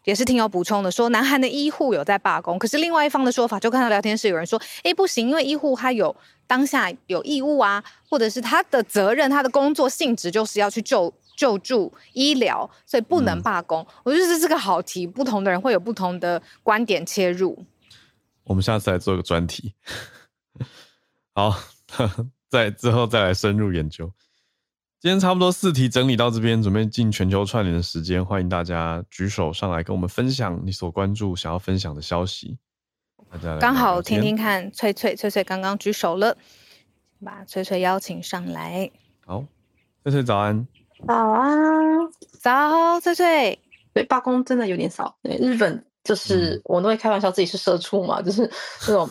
[0.04, 6.15] 也是挺有补充的，说南韩的医护有在罢工，可是另外一方的说法，就看到聊天室有人说，哎，不行，因为医护他有
[6.47, 13.82] 当下有义务啊，或者是他的责任，他的工作性质就是要去救救助医疗，所以不能罢工。
[13.82, 17.63] 嗯、我觉得这是个好题，不同的人会有不同的观点切入。
[18.43, 19.73] 我们下次来做个专题，
[21.36, 21.56] 好，
[22.49, 24.12] 在之后再来深入研究。
[25.02, 32.60] 今天差不多四题整理到这边，准备进全球串联的时间，欢迎大家举手上来跟我们分享你所关注、想要分享的消息。
[33.32, 36.38] 大家刚好听听看，翠翠翠翠刚刚举手了，
[37.26, 38.92] 把翠翠邀请上来。
[39.26, 39.44] 好，
[40.04, 40.68] 翠翠早安。
[41.08, 41.48] 早啊，
[42.40, 43.60] 早，翠翠。
[43.94, 45.18] 对，罢工真的有点少。
[45.24, 48.48] 对，日本就是、嗯、我都会开玩笑自己是社畜嘛， 就是
[48.82, 49.10] 这种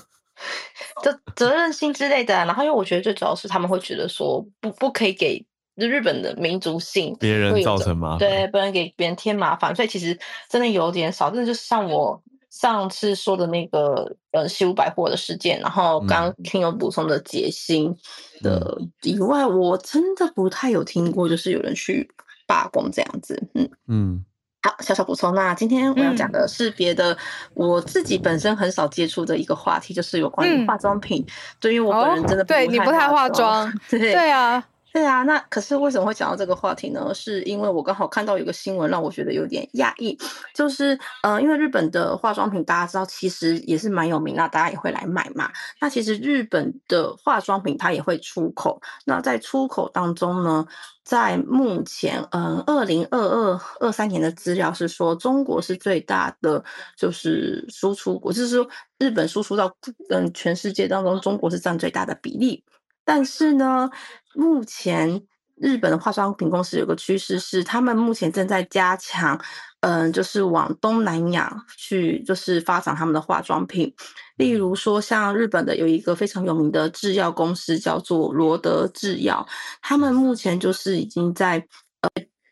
[1.03, 2.33] 就责任心之类的。
[2.45, 5.45] 然后因为我觉得最主要是他们会觉得说不不可以给。
[5.81, 11.31] 就日本的民族性，别人造成麻烦，对，不能给别人添麻烦，所以其实真的有点少。
[11.31, 17.97] 真的就是像我上次说的那个呃西武百货的事件，然后刚刚听有补充的捷星
[18.43, 22.11] 的以外，嗯、我真的不太有听过，就是有人去
[22.47, 23.41] 罢工这样子。
[23.55, 24.25] 嗯嗯，
[24.63, 25.33] 好，小小补充。
[25.33, 27.19] 那今天我要讲的是别的，嗯、
[27.55, 31.25] 我自己本身很少接触的一个话题，就是有关于化妆品。
[31.61, 34.67] 对于、嗯、我本人真的不对你不太化妆， 对对啊。
[34.93, 37.15] 对啊，那可是为什么会讲到这个话题呢？
[37.15, 40.19] 是因为我刚好看到有个新闻让我觉得有点讶异，
[40.53, 45.49] 就是呃，因为日本的化妆品大家知道其实也是蛮有名，那大家也会来买嘛。
[45.81, 50.67] 那其实日本的化妆品它也会出口，那在出口当中呢，
[51.05, 56.65] 在目前嗯二零二二二三年的资料是说，中国是最大的
[56.97, 58.69] 就是输出国，就是说
[58.99, 59.73] 日本输出到
[60.09, 62.65] 嗯全世界当中，中国是占最大的比例。
[63.13, 63.91] 但是呢，
[64.35, 65.21] 目前
[65.57, 69.37] 日本的化妆品公司有个趋势是，他们目前正在加强，
[69.81, 73.93] 嗯、呃，就是往东南亚去，就是发展他们的化妆品。
[74.37, 79.45] 例如说，像日本的有一个非常有名的制药公司叫做罗德制药，
[79.83, 81.59] 他们目前就是已经在
[82.03, 82.09] 呃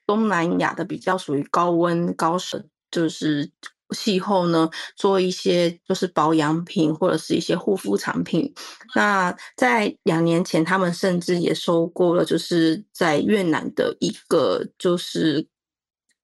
[0.07, 3.49] 东南亚的比较属于高温高湿，就是。
[3.95, 8.53] 气候呢，做一些就是保养品或者是一些护肤产品。
[8.95, 15.47] 那在两年前，他们甚至也收购了，就是在越南的一个就是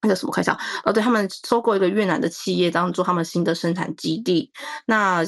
[0.03, 0.53] 那个什么，开销？
[0.85, 4.53] 哦，对，他们收购一个越南的企业，当做他们新的生产基地。
[4.87, 5.25] 那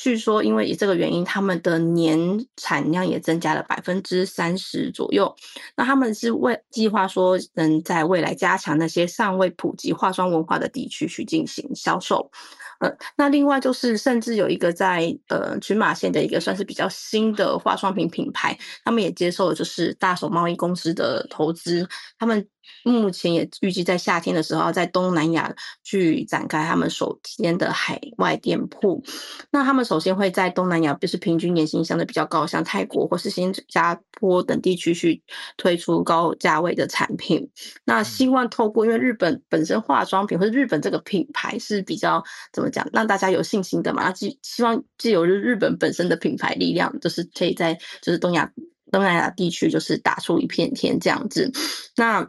[0.00, 5.34] 据说，因为以这个原因，他们的年产量也增加了百分之三十左右。
[5.74, 12.30] 那他们是为计划说，能在未来加强那些尚未普及化妆文化的地区去进行销售。
[12.78, 22.46] 呃，那另外就是，甚至有一个在呃群马县的一个算是比较新的化妆品品牌，他们也接受了就是大手贸易公司的投资，他们。
[22.84, 29.02] 目前也预计在夏天的时候，在东南亚去展开他们首先的海外店铺。
[29.50, 35.22] 那他们首先会在东南亚，就是平均年薪相对比较高，像泰国或是新加坡等地区去
[35.56, 37.50] 推出高价位的产品。
[37.84, 42.22] 那希望透过，因为日本本身化妆品或者日本这个品牌是比较
[42.52, 44.04] 怎么讲，让大家有信心的嘛。
[44.04, 48.52] 那希希望既有日本本身的品牌力量，就是可以在就是东亚
[48.90, 51.52] 东南亚地区就是打出一片天这样子。
[51.96, 52.26] 那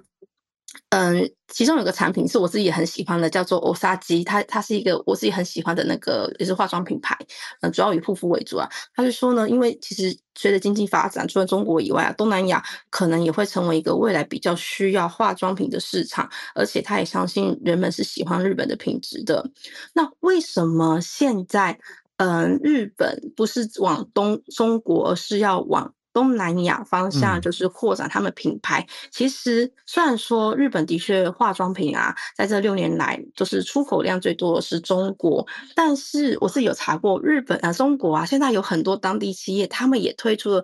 [0.90, 7.18] 嗯，其中有个产品是我自己也很喜欢的，叫做欧莎姬，它它是一个我自己很喜欢的那个也是化妆品牌，
[7.62, 8.70] 嗯，主要以护肤为主啊。
[8.96, 19.50] 他是说呢，因为其实随着经济发展，除了中国以外啊，东南亚可能也会成为一个未来比较需要化妆品的市场，而且他也相信人们是喜欢日本的品质的。
[19.94, 21.80] 那为什么现在
[22.18, 25.94] 嗯，日本不是往东中国，而是要往？
[26.14, 28.82] 东南亚方向就是扩展他们品牌。
[28.82, 35.46] 嗯、其实虽然说日本的确化妆品啊，在这六年来就是出口量最多的是中国，
[35.76, 40.64] 但是我是有查过日本啊，中国啊，现在有很多当地企业，他们也推出了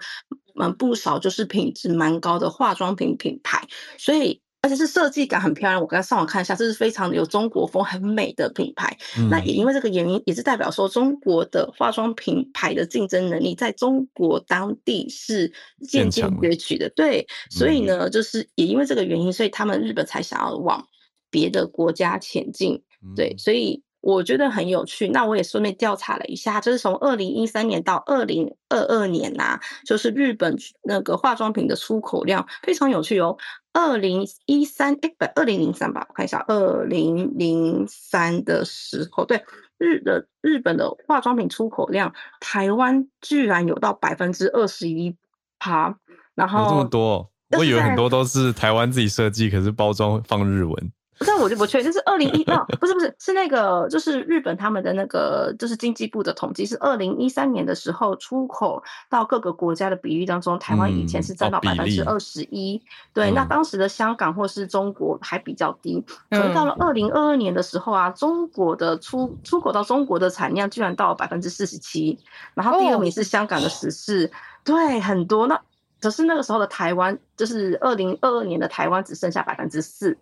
[0.61, 3.67] 嗯不少就是品质蛮高的化妆品品牌，
[3.97, 4.41] 所以。
[4.65, 8.97] 而且是设计感很漂亮，我刚才上网看一下，这是非常有中国风、很美的品牌。
[9.15, 15.53] 嗯、那也因为这个原因，也是代表说中国的化妆品牌的竞争能力在中国当地是
[15.87, 16.89] 渐渐崛起的。
[16.95, 20.83] 对，所以呢，就是也因为这个原因，所以他们日本才想要往
[21.29, 22.81] 别的国家前进。
[23.15, 23.83] 对，所以。
[24.01, 33.35] 我觉得很有趣，那我也顺便调查了一下，就是从二零一三年到二零二二年呐、啊，就是日本那个化妆品的出口量非常有趣哦。
[33.75, 39.43] 二零一三哎不，二零零三吧，我看一下，二零零三的时候，对，
[39.77, 45.17] 日的日本的化妆品出口量，台湾居然有到百分之二十一
[45.59, 45.93] 趴，
[46.35, 50.91] 然后这么多，我以为很多都是台湾自己设计，可是包装放日文。
[51.19, 62.81] 这我就不确定，就是二零一哦，不是不是，是那个就是日本他们的那个就是经济部的统计，是二零一三年的时候出口到各个国家的比例当中，台湾以前是占到百分之二十一，
[63.13, 72.19] 对，那当时的香港或是中国还比较低，可是到了二零二二年的时候啊，中国的出出口到中国的产量居然到了百分之四十七，
[72.55, 74.29] 然后第二名是香港的十四，
[74.65, 75.61] 对，很多，那
[76.01, 80.17] 可是那个时候的台湾，就是二零二二年的台湾只剩下百分之四。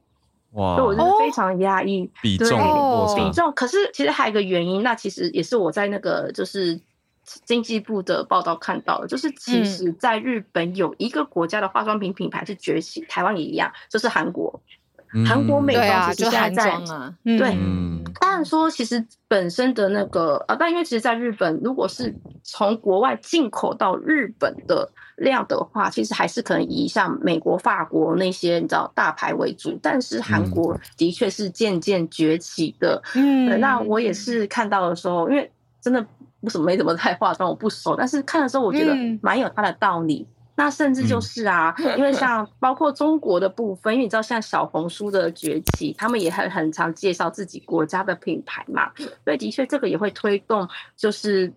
[0.54, 2.10] 哇，所以我就是非常压抑。
[2.22, 2.58] 比重，
[3.16, 3.52] 比重。
[3.54, 6.80] 可是其实还有一个原因，那其实也是我在那个就是
[7.46, 14.62] 经济部的报道看到的，就是其实在日本有一个国家的化妆品品牌是崛起，嗯、台湾也一样，就是韩国。
[15.28, 17.56] 韩、嗯、国美妆其实现在在，啊、对，
[18.20, 33.02] 当然、嗯、说其实本身的那个啊，但因为其实在日本，如果是从国外进口到日本的量的话，其实还是可能以像美国、法国那些你知道大牌为主，但是韩国的确是渐渐崛起的。
[33.16, 35.52] 嗯，那我也是看到的时候，因为
[35.82, 36.06] 真的
[36.42, 40.26] 不怎么没怎么太化妆，我不熟，但是看的时候我觉得蛮有它的道理。
[40.30, 48.92] 嗯那甚至就是啊，嗯、因为像包括中国的部分，因为你知道像小红书的崛起，他们也很很常介绍自己国家的品牌嘛。
[49.26, 51.52] 所以，的确这个也会推动，就是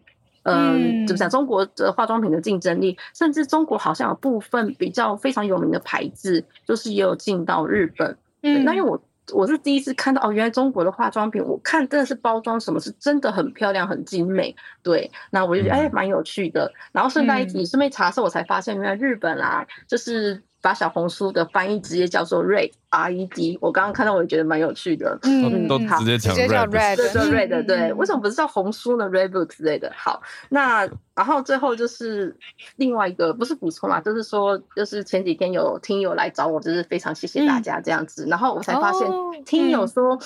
[0.47, 1.29] 嗯，怎么讲？
[1.29, 8.17] 中国的化妆品的竞争力，甚至中国好像有部分比较非常有名的牌子，就是也有进到日本。
[8.43, 14.55] 嗯，那因为我我是第一次看到哦，原来中国的化妆品，我看真的是包装什么是真的很漂亮、很精美。
[14.83, 16.73] 对，那我就觉得哎，蛮有趣的。
[16.93, 20.41] 然后顺带一提，顺便查的时候，我才发现原来日本啊，就是。
[20.67, 25.17] 把小红书的翻译直接叫做 Red R E D，我刚刚看到我也觉得蛮有趣的。
[25.23, 29.93] 嗯，都直接叫 Red，对对 Red，对，为什么不是叫红书呢？Red Book 之类的。
[29.97, 30.81] 好，那
[31.14, 32.37] 然后最后就是
[32.75, 39.09] 另外一个，不是补充啦，就是说，就是前几天有听友来找我，就是非常谢谢大家这样子，嗯、然后我才发现
[39.45, 40.19] 听友说。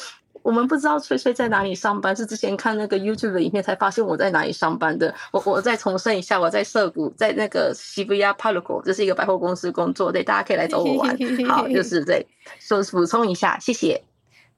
[0.42, 5.14] 嗯我们不知道翠翠在哪里上班，是之前看那个 YouTube 的影片才发现我在哪里上班的。
[5.32, 11.16] 我我再重申一下，我在涩谷，在那个 Shibuya PARCO，这是一个百货公司工作，对，大家可以来找我玩。
[11.46, 12.26] 好，就是对，
[12.58, 14.02] 说补充一下，谢谢。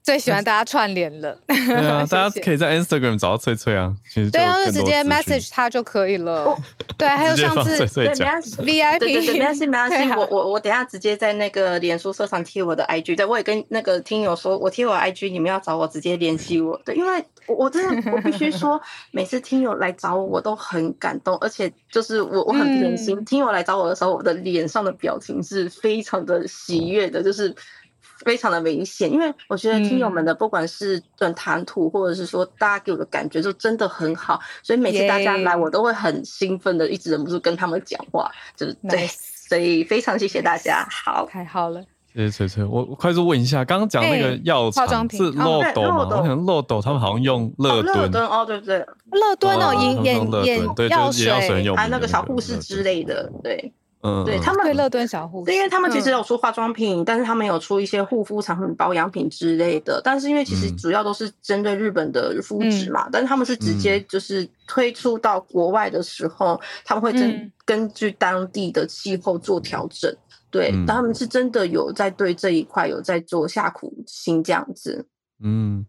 [0.03, 6.53] 最喜欢大家串联了，对啊， 大家可以在 Instagram 找到翠翠啊，其实对啊，就直接 message 他就可以了。
[6.97, 16.77] 对，还有上次对 VIP，对对对，没关系没关系，我我我等下直接在那个脸书社上贴我的 IG，对，我也跟那个听友说，我贴我 IG，你们要找我直接联系我。
[16.83, 18.81] 对，因为我我真的 我必须说，
[19.11, 27.55] 每次听友来找我，我都很感动，而且就是我我很贴心，听友来找我的时候，我的脸上的表情是非常的喜悦的，就是。
[28.19, 40.87] 非常的明显，因为我觉得听友们的不管是论谈吐，或者是说大家给我的感觉，就真的很好，所以每次大家来，我都会很兴奋的，一直忍不住跟他们讲话，就是对，所以非常谢谢大家。
[40.89, 41.81] 好，太好了，
[42.13, 42.63] 谢谢翠翠。
[42.63, 46.07] 我我快速问一下，刚刚讲那个药厂是漏斗吗？
[46.09, 48.77] 我想漏斗他们好像用乐敦哦，对不对？
[49.11, 51.29] 乐敦哦，眼眼眼药水，
[51.75, 53.73] 还有那个小护士之类的，对。
[54.03, 60.01] 嗯，对他们对乐敦小护士，因为他们其实有出化妆品，嗯、但是他们有出一些护肤产品、保养品之类的。
[60.03, 70.11] 但是因为其实主要都是针对日本的肤质嘛，嗯、但是他们是直接就是推出到国外的时候，嗯、他们会根根据当地的气候做调整。
[70.11, 70.17] 嗯、
[70.51, 75.07] 对，但他们是真的有在对这一块有在做下苦心这样子。
[75.41, 75.85] 嗯，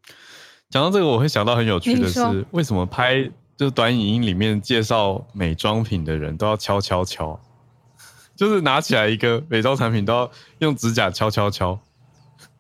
[0.70, 7.36] 讲到这个，我会想到很有趣的是，说为什么拍就是短影音里面介绍美妆品的人都要敲敲敲？
[8.36, 11.78] 就是拿起来一个美妆产品都要用指甲敲敲敲，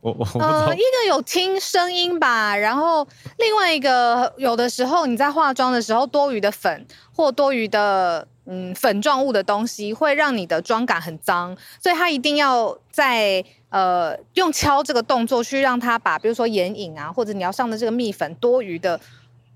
[0.00, 3.06] 我我呃，一个有听声音吧，然后
[3.38, 19.00] 另外一个有的时候你在化妆的时候，多余的粉或多余的嗯粉状物的东西会让你的妆感很脏，所以它一定要在呃用敲这个动作去让它把，比如说眼影啊或者你要上的这个蜜粉多余的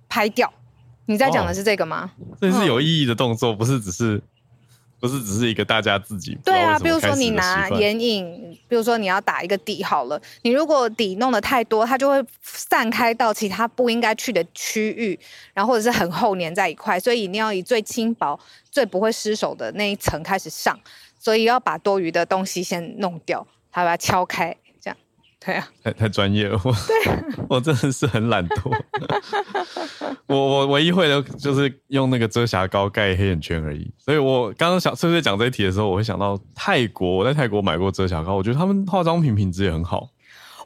[0.08, 0.52] 拍掉。
[1.06, 2.10] 你在讲的是这个吗？
[2.40, 4.20] 这是有意义的动作，不是只是。
[5.00, 15.18] 不是只是一个大家自己对啊，比如说你拿眼影，比如说你要打一个底好了，你如果底弄得太多，它就会散开到其他不应该去的区域，
[15.54, 18.38] 然后或者是很厚粘在一块，所以一定要以最轻薄、
[18.70, 20.78] 最不会失手的那一层开始上，
[21.18, 24.56] 所以要把多余的东西先弄掉，还把它敲开。
[25.48, 27.14] 对啊，太太专业了，我对
[27.48, 28.70] 我真的是很懒惰。
[30.28, 33.90] 我我唯一会的就是用那个遮瑕膏盖黑眼圈而已。
[33.96, 40.10] 所以我刚刚想翠翠讲这一题的时候，我会想到泰国，我在泰国买过遮瑕膏，我觉得他们化妆品品质也很好。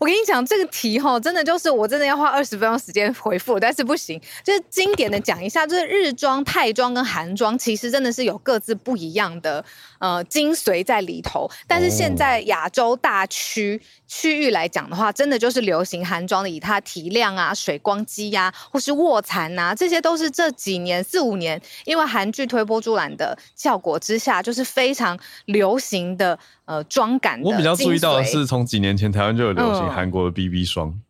[0.02, 9.64] 我跟你讲这个题哈，真的就是我真的要花二十分钟时间回复，但是不行，就是经典的讲一下，就是日妆、泰妆跟韩妆其实真的是有各自不一样的
[10.00, 11.48] 呃精髓在里头。
[11.68, 26.36] 但是现在亚洲大区区域来讲的话，真的就是流行韩妆的，以它提亮啊、水光肌呀、或是卧蚕呐，这些都是这几年四五年因为韩剧推波助澜的效果之下，就是非常流行的。
[26.64, 27.40] 呃，妆感。
[27.42, 31.02] 我比较注意到的是，从几年前台湾就有流行韩国的 BB 霜、嗯、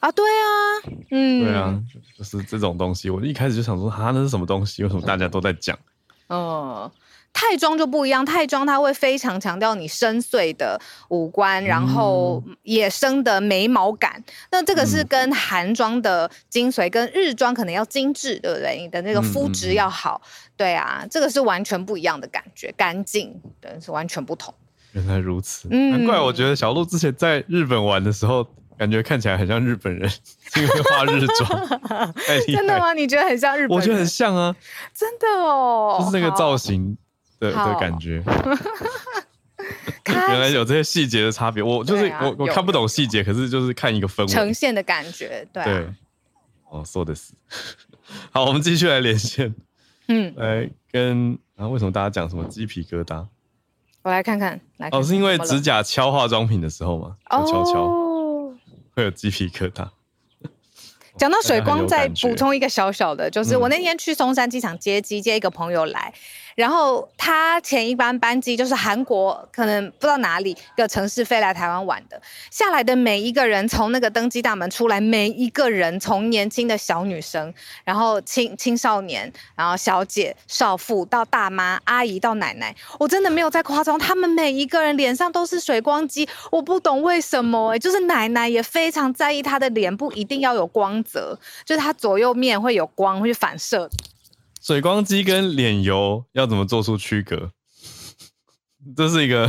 [0.00, 0.46] 啊，对啊，
[1.10, 1.82] 嗯，对啊，
[2.18, 3.10] 就是这种东西。
[3.10, 4.82] 我一开始就想说，哈，那是什么东西？
[4.82, 5.78] 为什么大家都在讲？
[6.28, 6.90] 嗯。
[7.38, 10.80] 泰妆就不一样，泰妆它会非常强调你深邃的
[11.10, 14.24] 五官，嗯、然后野生的眉毛感。
[14.50, 18.78] 那这个是跟韩妆的精髓，跟日妆可能要精致，对不对？
[18.80, 24.54] 你的那个肤质要好，嗯、对啊，这个是完全不一样的感觉，干净，对，是完全不同。
[24.96, 28.44] 原来如此，嗯、难怪我觉得小鹿之前在日本玩的时候，
[28.76, 30.10] 感觉看起来很像日本人，
[30.56, 32.14] 因为化日妆。
[32.46, 32.92] 真的吗？
[32.92, 33.70] 你觉得很像日本人？
[33.76, 34.56] 我觉得很像啊，
[34.92, 36.96] 真的哦，就是那个造型。
[37.38, 38.24] 的的感觉，
[40.06, 41.62] 原来有这些细节的差别。
[41.62, 45.46] 我就是我，我看不懂细节，可是就是看一个氛围呈现的感觉。
[45.52, 45.86] 对，对，
[46.70, 47.34] 哦，说的是。
[48.32, 49.54] 好，我们继续来连线。
[50.08, 53.26] 嗯，来跟然后为什么大家讲什么鸡皮疙瘩？
[54.06, 58.54] 我来看看，来哦，是因为指甲敲化妆品的时候嘛，敲敲
[58.94, 59.88] 会有鸡皮疙瘩。
[61.18, 66.14] 讲到水光，再补充一个小小的，就是我那天去松山机场接机，接一个朋友来。
[66.56, 77.52] 然后他前一班班机就是韩国，可能不知道哪里一个城市飞来台湾玩的，下来的每一个人从那个登机大门出来，每一个人从年轻的小女生，
[77.84, 93.90] 然后青青少年，然后小姐、少妇到大妈、阿姨到奶奶，我真的没有在夸张，他们每一个人脸上都是水光肌，我不懂为什么哎，就是奶奶也非常在意她的脸部一定要有光泽，就是她左右面会有光会反射。
[94.66, 97.52] 水光肌跟脸油要怎么做出区隔？
[98.96, 99.48] 这是一个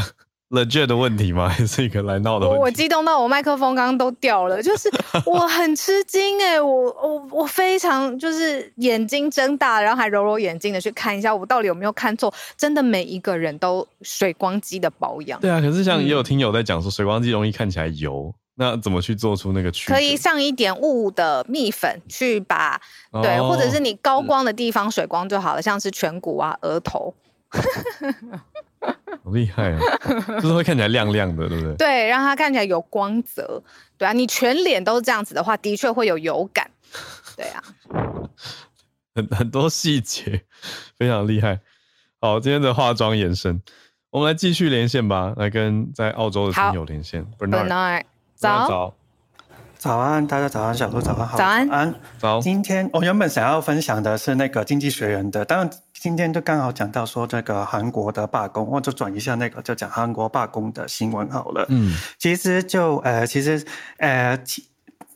[0.52, 1.50] legit 的问题吗？
[1.50, 2.60] 还是一个来闹的问题？
[2.60, 4.88] 我，我激动到我麦克风刚刚都掉了，就是
[5.26, 6.70] 我很吃惊哎，我
[7.02, 12.32] 我我非常就是眼睛睁大，然后还揉揉眼睛的去看一下，我到底有没有看错？
[12.56, 15.42] 真的每一个人都水光肌的保养。
[15.42, 18.32] 对啊，可是像也有听友在讲说，水光肌容易看起来油。
[18.60, 19.96] 那怎么去做出那个区别？
[19.96, 22.82] 可以上一点雾的蜜粉去把、
[23.12, 27.14] 哦、对，或者是你高光的地方水光就好了，像是颧骨啊、额头。
[29.24, 29.80] 好厉害啊！
[30.42, 31.76] 就是会看起来亮亮的，对不对？
[31.78, 33.62] 对，让它看起来有光泽。
[33.98, 36.70] 对啊，你全脸都是这样子的话，的确会有油感。
[37.36, 37.64] 对啊，
[39.16, 40.44] 很很多细节，
[40.98, 41.60] 非常厉害。
[42.20, 43.62] 好，今天的化妆延伸，
[44.10, 47.26] 我们来继续连线吧，来跟在澳洲的朋友连线。
[47.38, 48.04] Bernard
[48.38, 48.94] 早早，
[49.80, 52.40] 早安，大家早安，小鹿早安，好，早安，安早。
[52.40, 61.66] 今天我原本想要分享的是那个经济学人的，当然今天就刚好讲到说这个韩国的罢工，我就转一下那个，就讲韩国罢工的新闻好了。
[61.70, 63.66] 嗯，其实就呃，其实
[63.98, 64.40] 呃。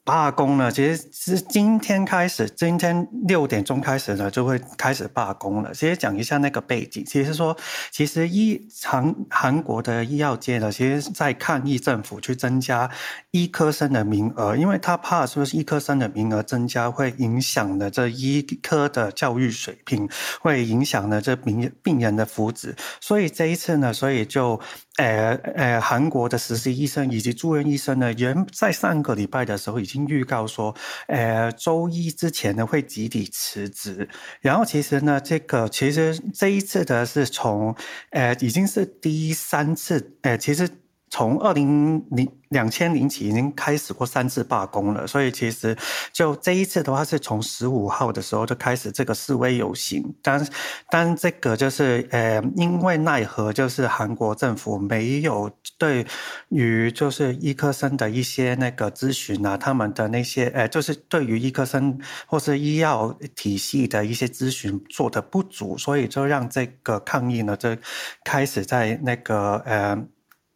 [0.03, 5.71] 罢工呢，其实是今天开始，今天六点钟开始呢，就会开始罢工了。
[5.73, 7.55] 其实讲一下那个背景，其实说，
[7.91, 12.89] 其实医韩韩国的医药界呢，其实在抗议政府去增加
[13.29, 20.09] 医科生的名额，因为他怕说是医科生的名额增加会影响了这医科的教育水平，
[20.41, 24.59] 会影响了这病病人的福祉，所以这一次呢，所以就。
[24.97, 30.75] 呃呃，韩国的实习医生以及住院医生呢，原在上个礼拜的时候已经预告说，
[31.07, 34.07] 呃，周一之前呢会集体辞职。
[34.41, 37.75] 然后其实呢，这个其实这一次的是从，
[38.11, 40.67] 呃，已经是第三次，呃，其实。
[41.11, 45.77] 从二零零两千零起已经开始过三次罢工了，所以其实
[46.13, 50.15] 就这一次的话，是从十五号的时候就开始这个示威游行。
[50.21, 50.47] 但
[50.89, 56.07] 但这个就是呃，因为奈何就是韩国政府没有对
[56.47, 67.75] 于就是医科生的一些那个咨询啊，他们的那些呃，就是对于医科生或是医药体系的一些咨询做得不足，所以就让这个抗议呢就
[68.23, 70.07] 开始在那个呃。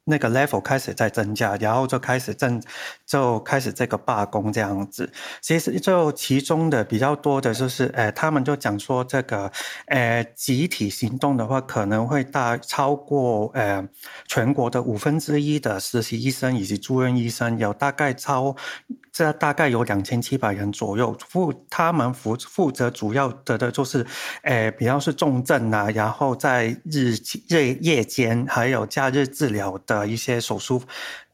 [0.06, 2.62] 那个 level 开始在增加，然后就开始增
[3.06, 5.12] 就开始这个罢工这样子。
[5.42, 9.52] 其实就其中的比较多的就是，呃，他们就讲说这个，
[9.88, 13.88] 呃，集体行动的话可能会大超过呃
[14.28, 18.56] 全国的五分之一的实习医生以及住院医生，有大概超。
[19.12, 24.06] 这大概有两千七百人左右，负他们负负责主要的的就是，
[24.42, 27.16] 诶，比方是重症啊，然后在日
[27.48, 30.84] 日夜间还有假日治疗的一些手术，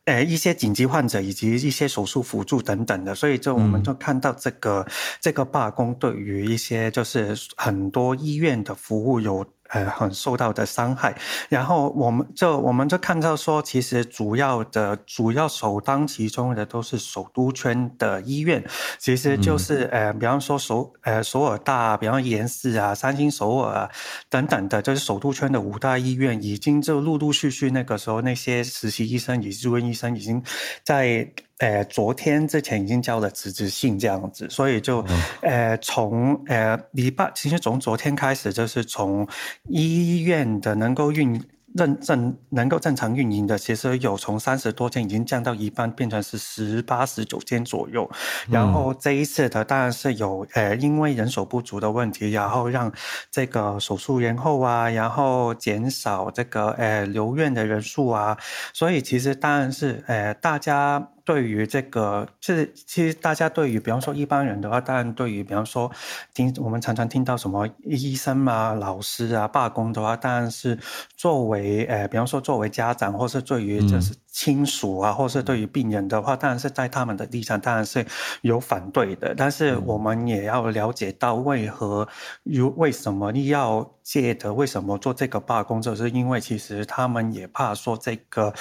[0.05, 9.45] 诶，一些紧急患者以及一些手术辅助等等的，所以就我们就看到这个、嗯、这个罢工对于一些就是很多医院的服务有。
[9.71, 11.15] 呃，很受到的伤害，
[11.47, 18.61] 然后我们就我们就看到说，其实主要的主要首当其冲的都是首都圈的医院，
[18.99, 23.89] 其实就是、嗯、呃，比方说首呃首尔大，比方延世啊、三星首尔啊
[24.29, 30.43] 等等的，就是首都圈的五大医院，已经就陆陆续续那个时候那些实习医生以及住院医生已经
[30.83, 31.31] 在。
[31.61, 35.05] 呃，昨天之前已经交了辞职信这样子，所以就，
[35.41, 39.25] 呃，从呃礼拜，其实从昨天开始，就是从
[39.69, 41.41] 医院的能够运。
[41.73, 48.11] 认证能够正常运营的，其实有从三十多间已经降到一半，变成是十八、十九间左右。
[48.49, 52.91] 然后这一次的当然是有，呃，因为人手不足的问题，然后让
[53.31, 58.37] 这个手术延后啊，然后减少这个呃留院的人数啊。
[58.73, 65.91] 所以其实当然是，呃，大家对于这个，这其实大家对于，比方说一般人的话，当然对于，比方说
[66.33, 70.75] 听我们常常听到什么医生啊、老师啊罢工的话，当然是
[71.15, 71.51] 作为。
[71.51, 78.05] 为呃，比方说作为家长，或是对于就是亲属啊，或是对于病人的话，当然是在他们的立场，当然是
[78.39, 79.35] 有反对的。
[79.35, 82.07] 但是我们也要了解到，为何
[82.43, 88.53] 如为什么医药界的为什么做这个罢工，就是因为其实他们也怕说这个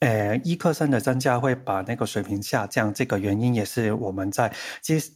[0.00, 2.92] 呃医科生的增加会把那个水平下降。
[2.92, 5.10] 这个原因也是我们在其实。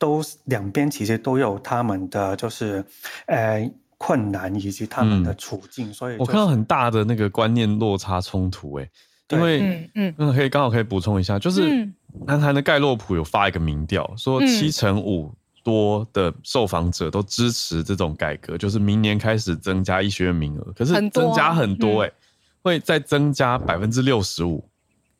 [0.00, 2.84] 都两边其实都有他们的就是
[3.26, 11.84] 呃困难以及他们的处境，嗯、所以、就是、我看到很大的那个观念落差冲突、欸，哎，因为嗯嗯，嗯可以刚好可以补充一下，就是
[12.28, 15.34] 南韩的盖洛普有发一个民调，说七成五
[15.64, 22.14] 多的受访者都支持这种改革，就是明年开始增加医学院名额，可是增加很多、欸，哎、嗯，
[22.62, 24.68] 会再增加百分之六十五，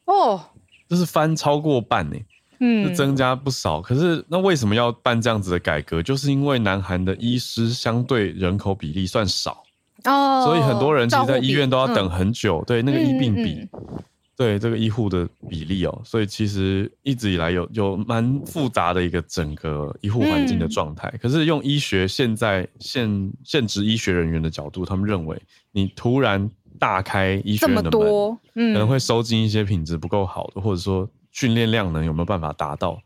[0.05, 0.41] 哦，
[0.89, 2.25] 就是翻超过半、欸，哎。
[2.61, 6.03] 嗯，增加不少，可是那为什么要办这样子的改革？
[6.03, 9.63] 就是因为南韩的医师相对人口比例算少。
[10.03, 12.59] 哦，所以很多人其实在医院都要等很久。
[12.59, 14.03] 嗯、对，那个医病比，嗯嗯、
[14.37, 21.09] 对这个医护的比例哦，所以其实一直以来有有蛮复杂的一个整个医护环境的状态。
[21.13, 31.07] 嗯、可是用医学现在现现职医学人员的角度，他们认为你突然大开医学院的门，多嗯、可能会收进一些品质不够好的，或者说。
[31.31, 32.99] 训练量能有没有办法达到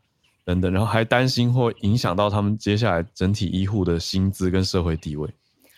[0.46, 5.28] 等等，然后还担心会影响到他们接下来整体医护的薪资跟社会地位。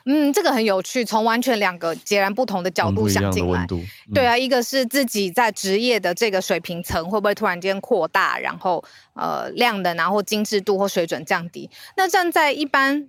[0.04, 3.66] 嗯，这个很有趣，从完全两个截然不同的角度想进来。
[3.70, 8.84] 嗯、对啊，一个是自己在职业的这个水平层会不会突然间扩大，然后
[9.14, 11.68] 呃量能然后精致度或水准降低。
[11.96, 13.08] 那站在一般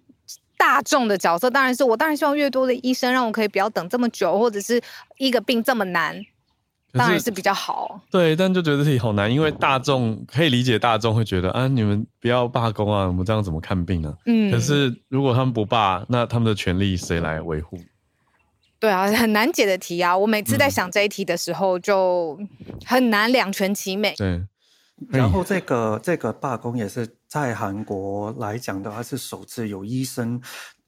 [0.65, 4.81] 大众的角色，当然是我当然希望越多的医生让我可以不要等这么久，或者是
[5.17, 6.19] 一个病这么难。
[6.97, 14.15] 当然是比较好，对，但就觉得自己好难，因为大众可以理解，大众会觉得啊，你们不要罢工啊，我们这样怎么看病呢？
[14.25, 17.77] 嗯，可是如果他们不罢，那他们的权利谁来维护？
[18.79, 20.17] 对啊，很难解的题啊！
[20.17, 22.39] 我每次在想这一题的时候，就
[22.85, 24.13] 很难两全其美。
[24.17, 24.41] 对，
[25.09, 30.41] 然后这个这个罢工也是在韩国来讲的话，是首次有医生。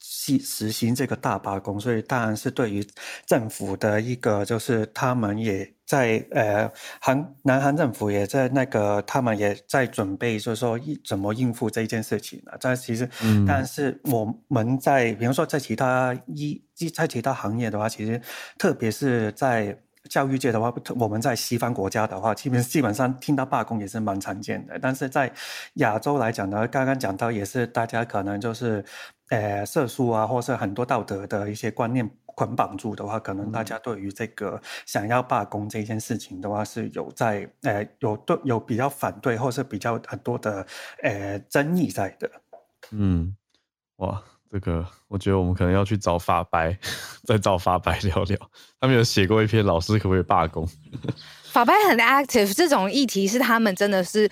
[0.09, 2.85] 实实行这个大罢工，所以当然是对于
[3.25, 12.53] 政府的一个，就是他们也在呃，韩南韩政府也在那个，他们也在准备，就是说怎么应付这件事情呢？
[12.61, 16.61] 但其实，嗯、但是我们在比如说在其他医
[16.95, 18.21] 在其他行业的话，其实
[18.57, 19.77] 特别是在。
[20.09, 24.77] 教育界的话，我们在西方国家的话，基本基本上听到罢工也是蛮常见的。
[24.79, 25.31] 但是在
[25.75, 28.83] 亚洲来讲呢，刚刚讲到也是大家可能就是，
[29.29, 40.65] 呃，世俗啊，或是很多道德的一些观念捆绑住的话，可能大家对于这个想要罢工这件事情的话，是有在，呃，有对有比较反对，或是比较很多的，
[41.03, 42.29] 呃，争议在的。
[42.91, 43.35] 嗯，
[43.97, 44.23] 哇。
[44.51, 46.77] 这个我觉得我们可能要去找法白，
[47.25, 48.37] 再找法白聊聊。
[48.79, 50.67] 他们有写过一篇老师可不可以罢工？
[51.51, 54.29] 法白很 active，这种议题是他们真的是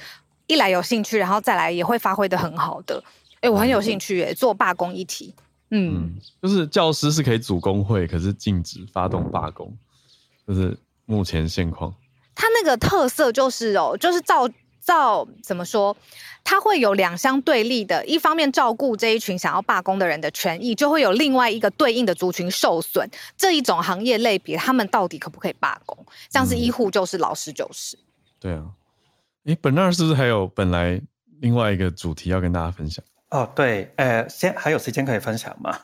[0.48, 3.04] 一来有兴趣，然后再来也会发挥的很好的。
[3.42, 5.34] 哎，我很有兴趣哎，做罢工议题。
[5.72, 9.76] 嗯，嗯，就是教师是可以组工会，可是禁止发动罢工，
[10.48, 11.94] 就是目前现况。
[12.34, 14.50] 他那个特色就是哦，就是照。
[14.86, 15.98] 照怎么说，
[16.44, 23.10] 他会有两相对立的，一方面照顾这一群想要罢工的人的权益，就会有另外一个对应的族群受损。
[23.36, 26.06] 这一种行业类别，他们到底可不可以罢工？
[26.30, 27.98] 像是医护就是，老师就是。
[27.98, 28.00] 嗯、
[28.40, 28.64] 对啊，
[29.46, 31.02] 诶，本那是不是还有本来
[31.42, 33.04] 另外一个主题要跟大家分享？
[33.32, 35.80] 哦，对，呃，先还有时间可以分享吗？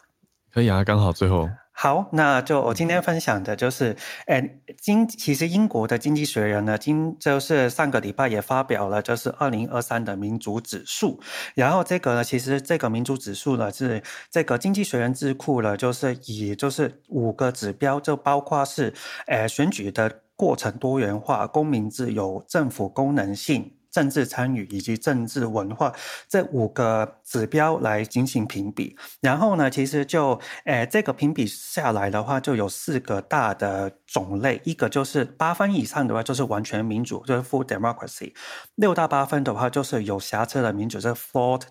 [0.54, 1.50] 可以啊，刚好最后。
[1.84, 11.20] 好，那就我今天分享的就是，诶，经其实英国的经济学人呢，今就是上个礼拜也发表了，就是二零二三的民主指数。
[11.56, 18.94] 然后这个呢，其实这个民主指数呢，是这个经济学人智库呢，就是以就是五个指标，就包括是，
[19.26, 23.74] 诶，选举的过程多元化、公民自由、政府功能性。
[23.92, 25.94] 政治参与以及政治文化
[26.30, 38.34] 这五个指标来进行评比，然后呢，其实就诶这个评比下来的话，就有四个大的种类，一个就是八分以上的话就是完全民主，就是 full democracy；
[38.76, 41.64] 六到八分的话就是有瑕疵的民主，就是 flawed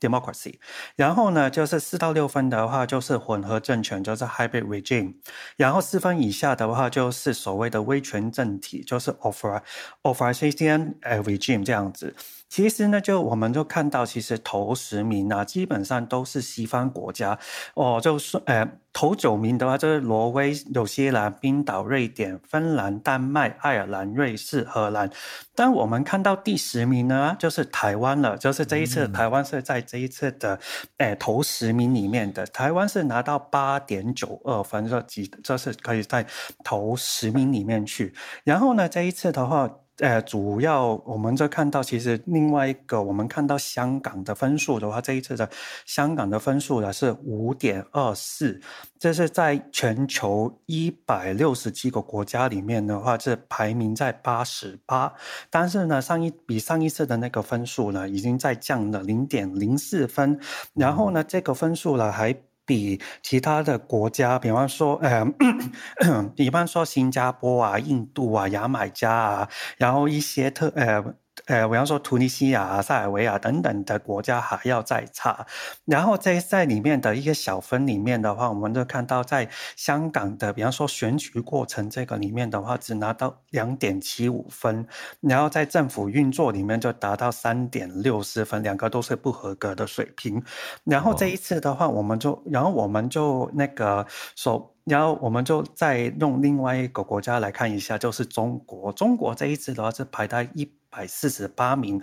[0.00, 0.54] democracy；
[0.96, 5.14] 然后呢，就是四到六分的话就是混合政权，就是 hybrid regime；
[5.56, 11.51] 然后四分以下的话就是所谓的威权政体，就是 authoritarian regime。
[11.64, 12.14] 这样子，
[12.48, 17.36] 其实呢，就我们就看到，其实头十名啊，基本上都是西方国家
[17.74, 25.10] 哦，就是呃，头九名的话就是挪威、纽西兰、冰岛、瑞典、芬兰、丹麦、爱尔兰、瑞士、荷兰。
[25.54, 30.60] 但我们看到第十名呢，就是台湾了，就是这一次、嗯、台湾是在这一次的
[30.98, 36.26] 诶头十名里面的，台湾是拿到八点九二分，这几这是可以在
[36.62, 38.14] 头十名里面去。
[38.44, 39.70] 然后呢，这一次的话。
[39.98, 45.48] 呃，主要我们就看到，其实另外一个我们看到香港的分数的话，这一次的
[45.84, 48.60] 香港的分数呢是五点二四，
[48.98, 55.12] 这是在全球一百六十几个国家里面的话，是排名在八十八。
[55.50, 60.40] 但是呢，上一比上一次的那个分数呢，已经在降了零点零四分。
[60.74, 62.34] 然后呢，这个分数呢还。
[62.64, 65.24] 比其他的国家，比方说，呃，
[66.36, 69.48] 比方说新加坡啊、印度啊、牙买加啊，
[69.78, 71.14] 然后一些特，呃。
[71.46, 75.46] 呃，比方说突尼西亚、塞尔维亚等等的国家还要再差，
[75.86, 84.86] 然后在在里面的一些小分里面的话，我们就看到在香港的，比方说选举过程这个里面的话，只拿到两点七五分，
[85.20, 90.42] 然后在政府运作里面就达到三点六四分，两个都是不合格的水平。
[90.84, 94.06] 然后这一次的话，我们就，然后我们就那个
[94.36, 98.92] 说，然后我们就再用另外一个国家来看一下，就是中国。
[98.92, 102.00] 中国这一次的话是排在一百四十八名。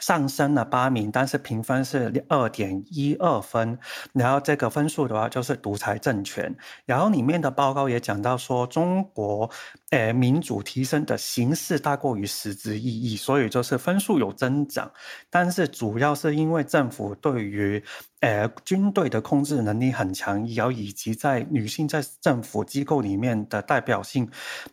[0.00, 3.78] 上升了八名，但是评分是二点一二分。
[4.12, 6.52] 然后这个分数的话，就是独裁政权。
[6.84, 9.48] 然后里面的报告也讲到说，中国
[9.92, 14.90] 诶民主提升的形式大过于实质意义，所以就是分数有增长。
[15.30, 17.82] 但是主要是因为政府对于
[18.20, 24.28] 诶军队的控制能力很强，然后以及在女性在政府机构里面的代表性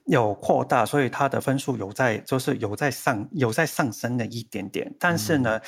[0.05, 5.19] 有扩大，所以它的分数有在就是有在上有在上升了一点点，但。
[5.19, 5.59] 是呢，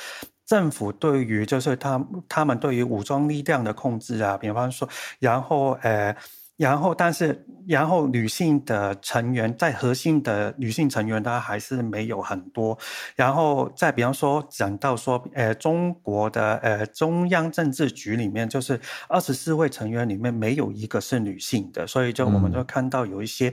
[0.46, 4.88] 政府对于就是他他们对于武装力量的控制啊，比方说，
[5.18, 6.16] 然后呃，
[6.62, 12.78] 然后但是然后女性的成员在核心的女性成员，她还是没有很多。
[13.16, 23.52] 然后再比方说讲到说，呃，中国的呃中央政治局里面，就是二十四位成员里面没有一个是女性的，所以就我们就看到有一些。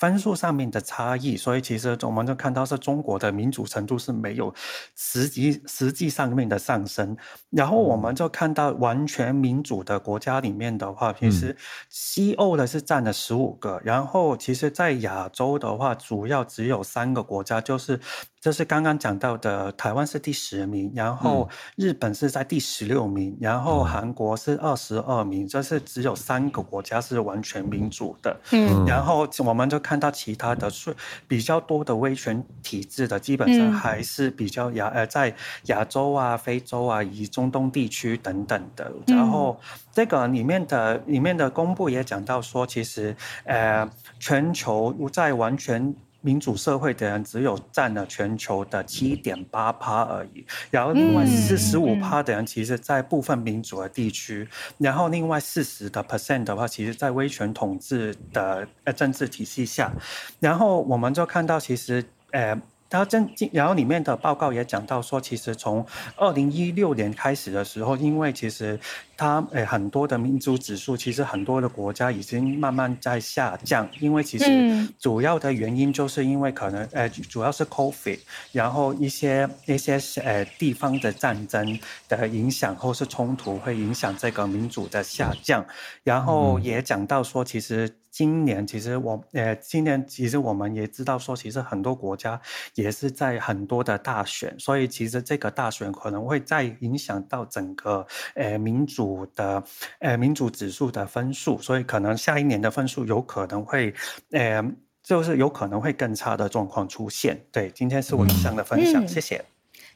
[0.00, 4.52] 分数上面的差异，所以其实我们就看到是中国的民主程度是没有
[4.96, 7.16] 实际实际上面的上升。
[7.50, 11.54] 然后我们就看到完全民主的国家里面的话，其实
[11.90, 18.00] 西欧的是占了十五个，然后其实在亚洲的话，主要只有三个国家，就是。
[18.40, 28.34] 就是刚刚讲到的，台湾是第十名，然后日本是在第十六名，然后韩国是二十二名，这是只有三个国家是完全民主的。
[28.52, 30.96] 嗯，然后我们就看到其他的是
[31.28, 35.34] 比较多的威权体制的，基本上还是比较亚呃在
[35.64, 38.90] 亚洲啊、非洲啊以及中东地区等等的。
[39.06, 39.60] 然后
[39.92, 43.14] 这个里面的里面的公布也讲到说，其实
[43.44, 43.86] 呃
[44.18, 45.94] 全球在完全。
[46.20, 54.48] 民主社会的人只有占了全球的七点八趴而已，然后另外四十五趴的人其实，在部分民主的地区，
[54.78, 59.92] 然后另外四十的 percent 的话，其实在威权统治的呃政治体系下，
[60.38, 62.60] 然后我们就看到其实呃。
[62.90, 65.86] 然后正，然后里面的报告也讲到说，其实从
[66.16, 68.78] 二零一六年开始的时候，因为其实
[69.16, 78.18] 它诶很多的民主指数，其实很多的国家已经慢慢在下降，因为其实主要的原因就是因为可能诶主要是 COVID，
[78.50, 81.78] 然后一些一些诶地方的战争
[82.08, 85.64] 的影响或是冲突会影响这个民主的下降，
[86.02, 87.99] 然后也讲到说其实。
[88.10, 92.40] 今年其实我呃，今年其实我们也知道说，其实很多国家
[92.74, 98.04] 也是在很多的大选，所以其实这个大选可能会再影响到整个
[98.34, 99.62] 呃民主的
[100.00, 103.94] 呃民主指数的分数，所以可能下一年的分数有可能会
[104.32, 104.60] 呃
[105.02, 107.40] 就是有可能会更差的状况出现。
[107.52, 109.44] 对，今天是我以上的分享，嗯、谢谢，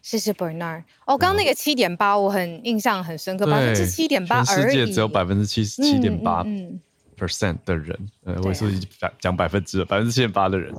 [0.00, 0.84] 谢谢 Bernard。
[1.04, 6.42] 哦，刚刚那个七点八，我很印象很深刻，百分之七点八而已，世界只有百分之七十七点八。
[6.46, 6.80] 嗯嗯
[7.24, 8.78] percent 的人，呃，我是
[9.18, 10.74] 讲百分之百分之七点八的人，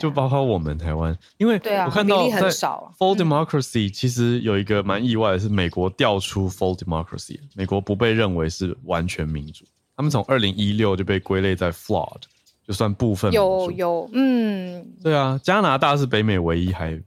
[0.00, 9.66] 就包括我们台湾，因为我看到在 full democracy 其实有一个蛮意外的是，美国调出 full democracy，美国不被认为是完全民主，
[9.96, 12.22] 他们从二零一六就被归类在 flawed，
[12.66, 13.30] 就算部分。
[13.32, 16.98] 有有，嗯，对啊，加拿大是北美唯一还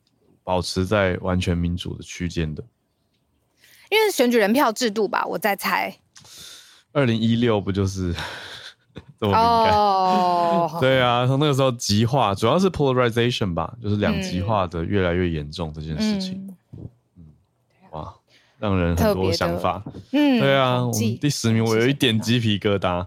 [0.44, 2.64] 保持在完全民主的区间的，
[3.90, 5.98] 因为选举人票制度吧，我在猜。
[6.92, 8.16] 二零一六不就是？
[9.20, 16.48] 这么敏感哦， 对啊，从那个时候极化，主要是 polarization 吧，就是两极化的越来越严重这件事情。
[16.78, 16.84] 嗯，
[17.18, 17.24] 嗯，
[17.92, 18.14] 哇，
[18.58, 19.84] 让人很多想法。
[20.12, 23.06] 嗯，对啊，我们第十名，我有一点鸡皮疙瘩。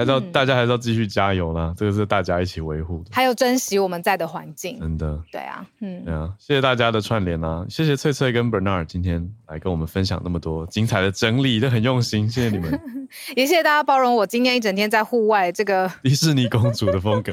[0.00, 4.80] 还是要大家还是要继续加油啦，这个是大家一起维护的，还有珍惜我们在的环境。
[4.80, 12.80] 真的，对啊，嗯，对啊，谢谢大家的串联啊，谢谢翠翠跟 Bernard 今天来跟我们分享那么多精彩的整理，都很用心，谢谢你们，
[13.36, 17.32] 也谢谢大家包容我今天一整天在户外这个 迪士尼公主的风格，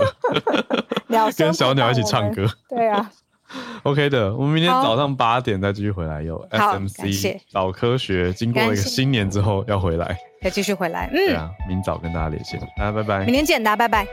[1.37, 3.09] 跟小鸟一起唱歌，对啊。
[3.83, 6.21] OK 的，我们明天早上八点再继续回来。
[6.21, 11.09] 有 SMC 老科学，经过了一个新年之后要回来，要继续回来。
[11.11, 14.07] 嗯，对啊，明早跟大家连线，大家拜拜，明天见，大家拜拜。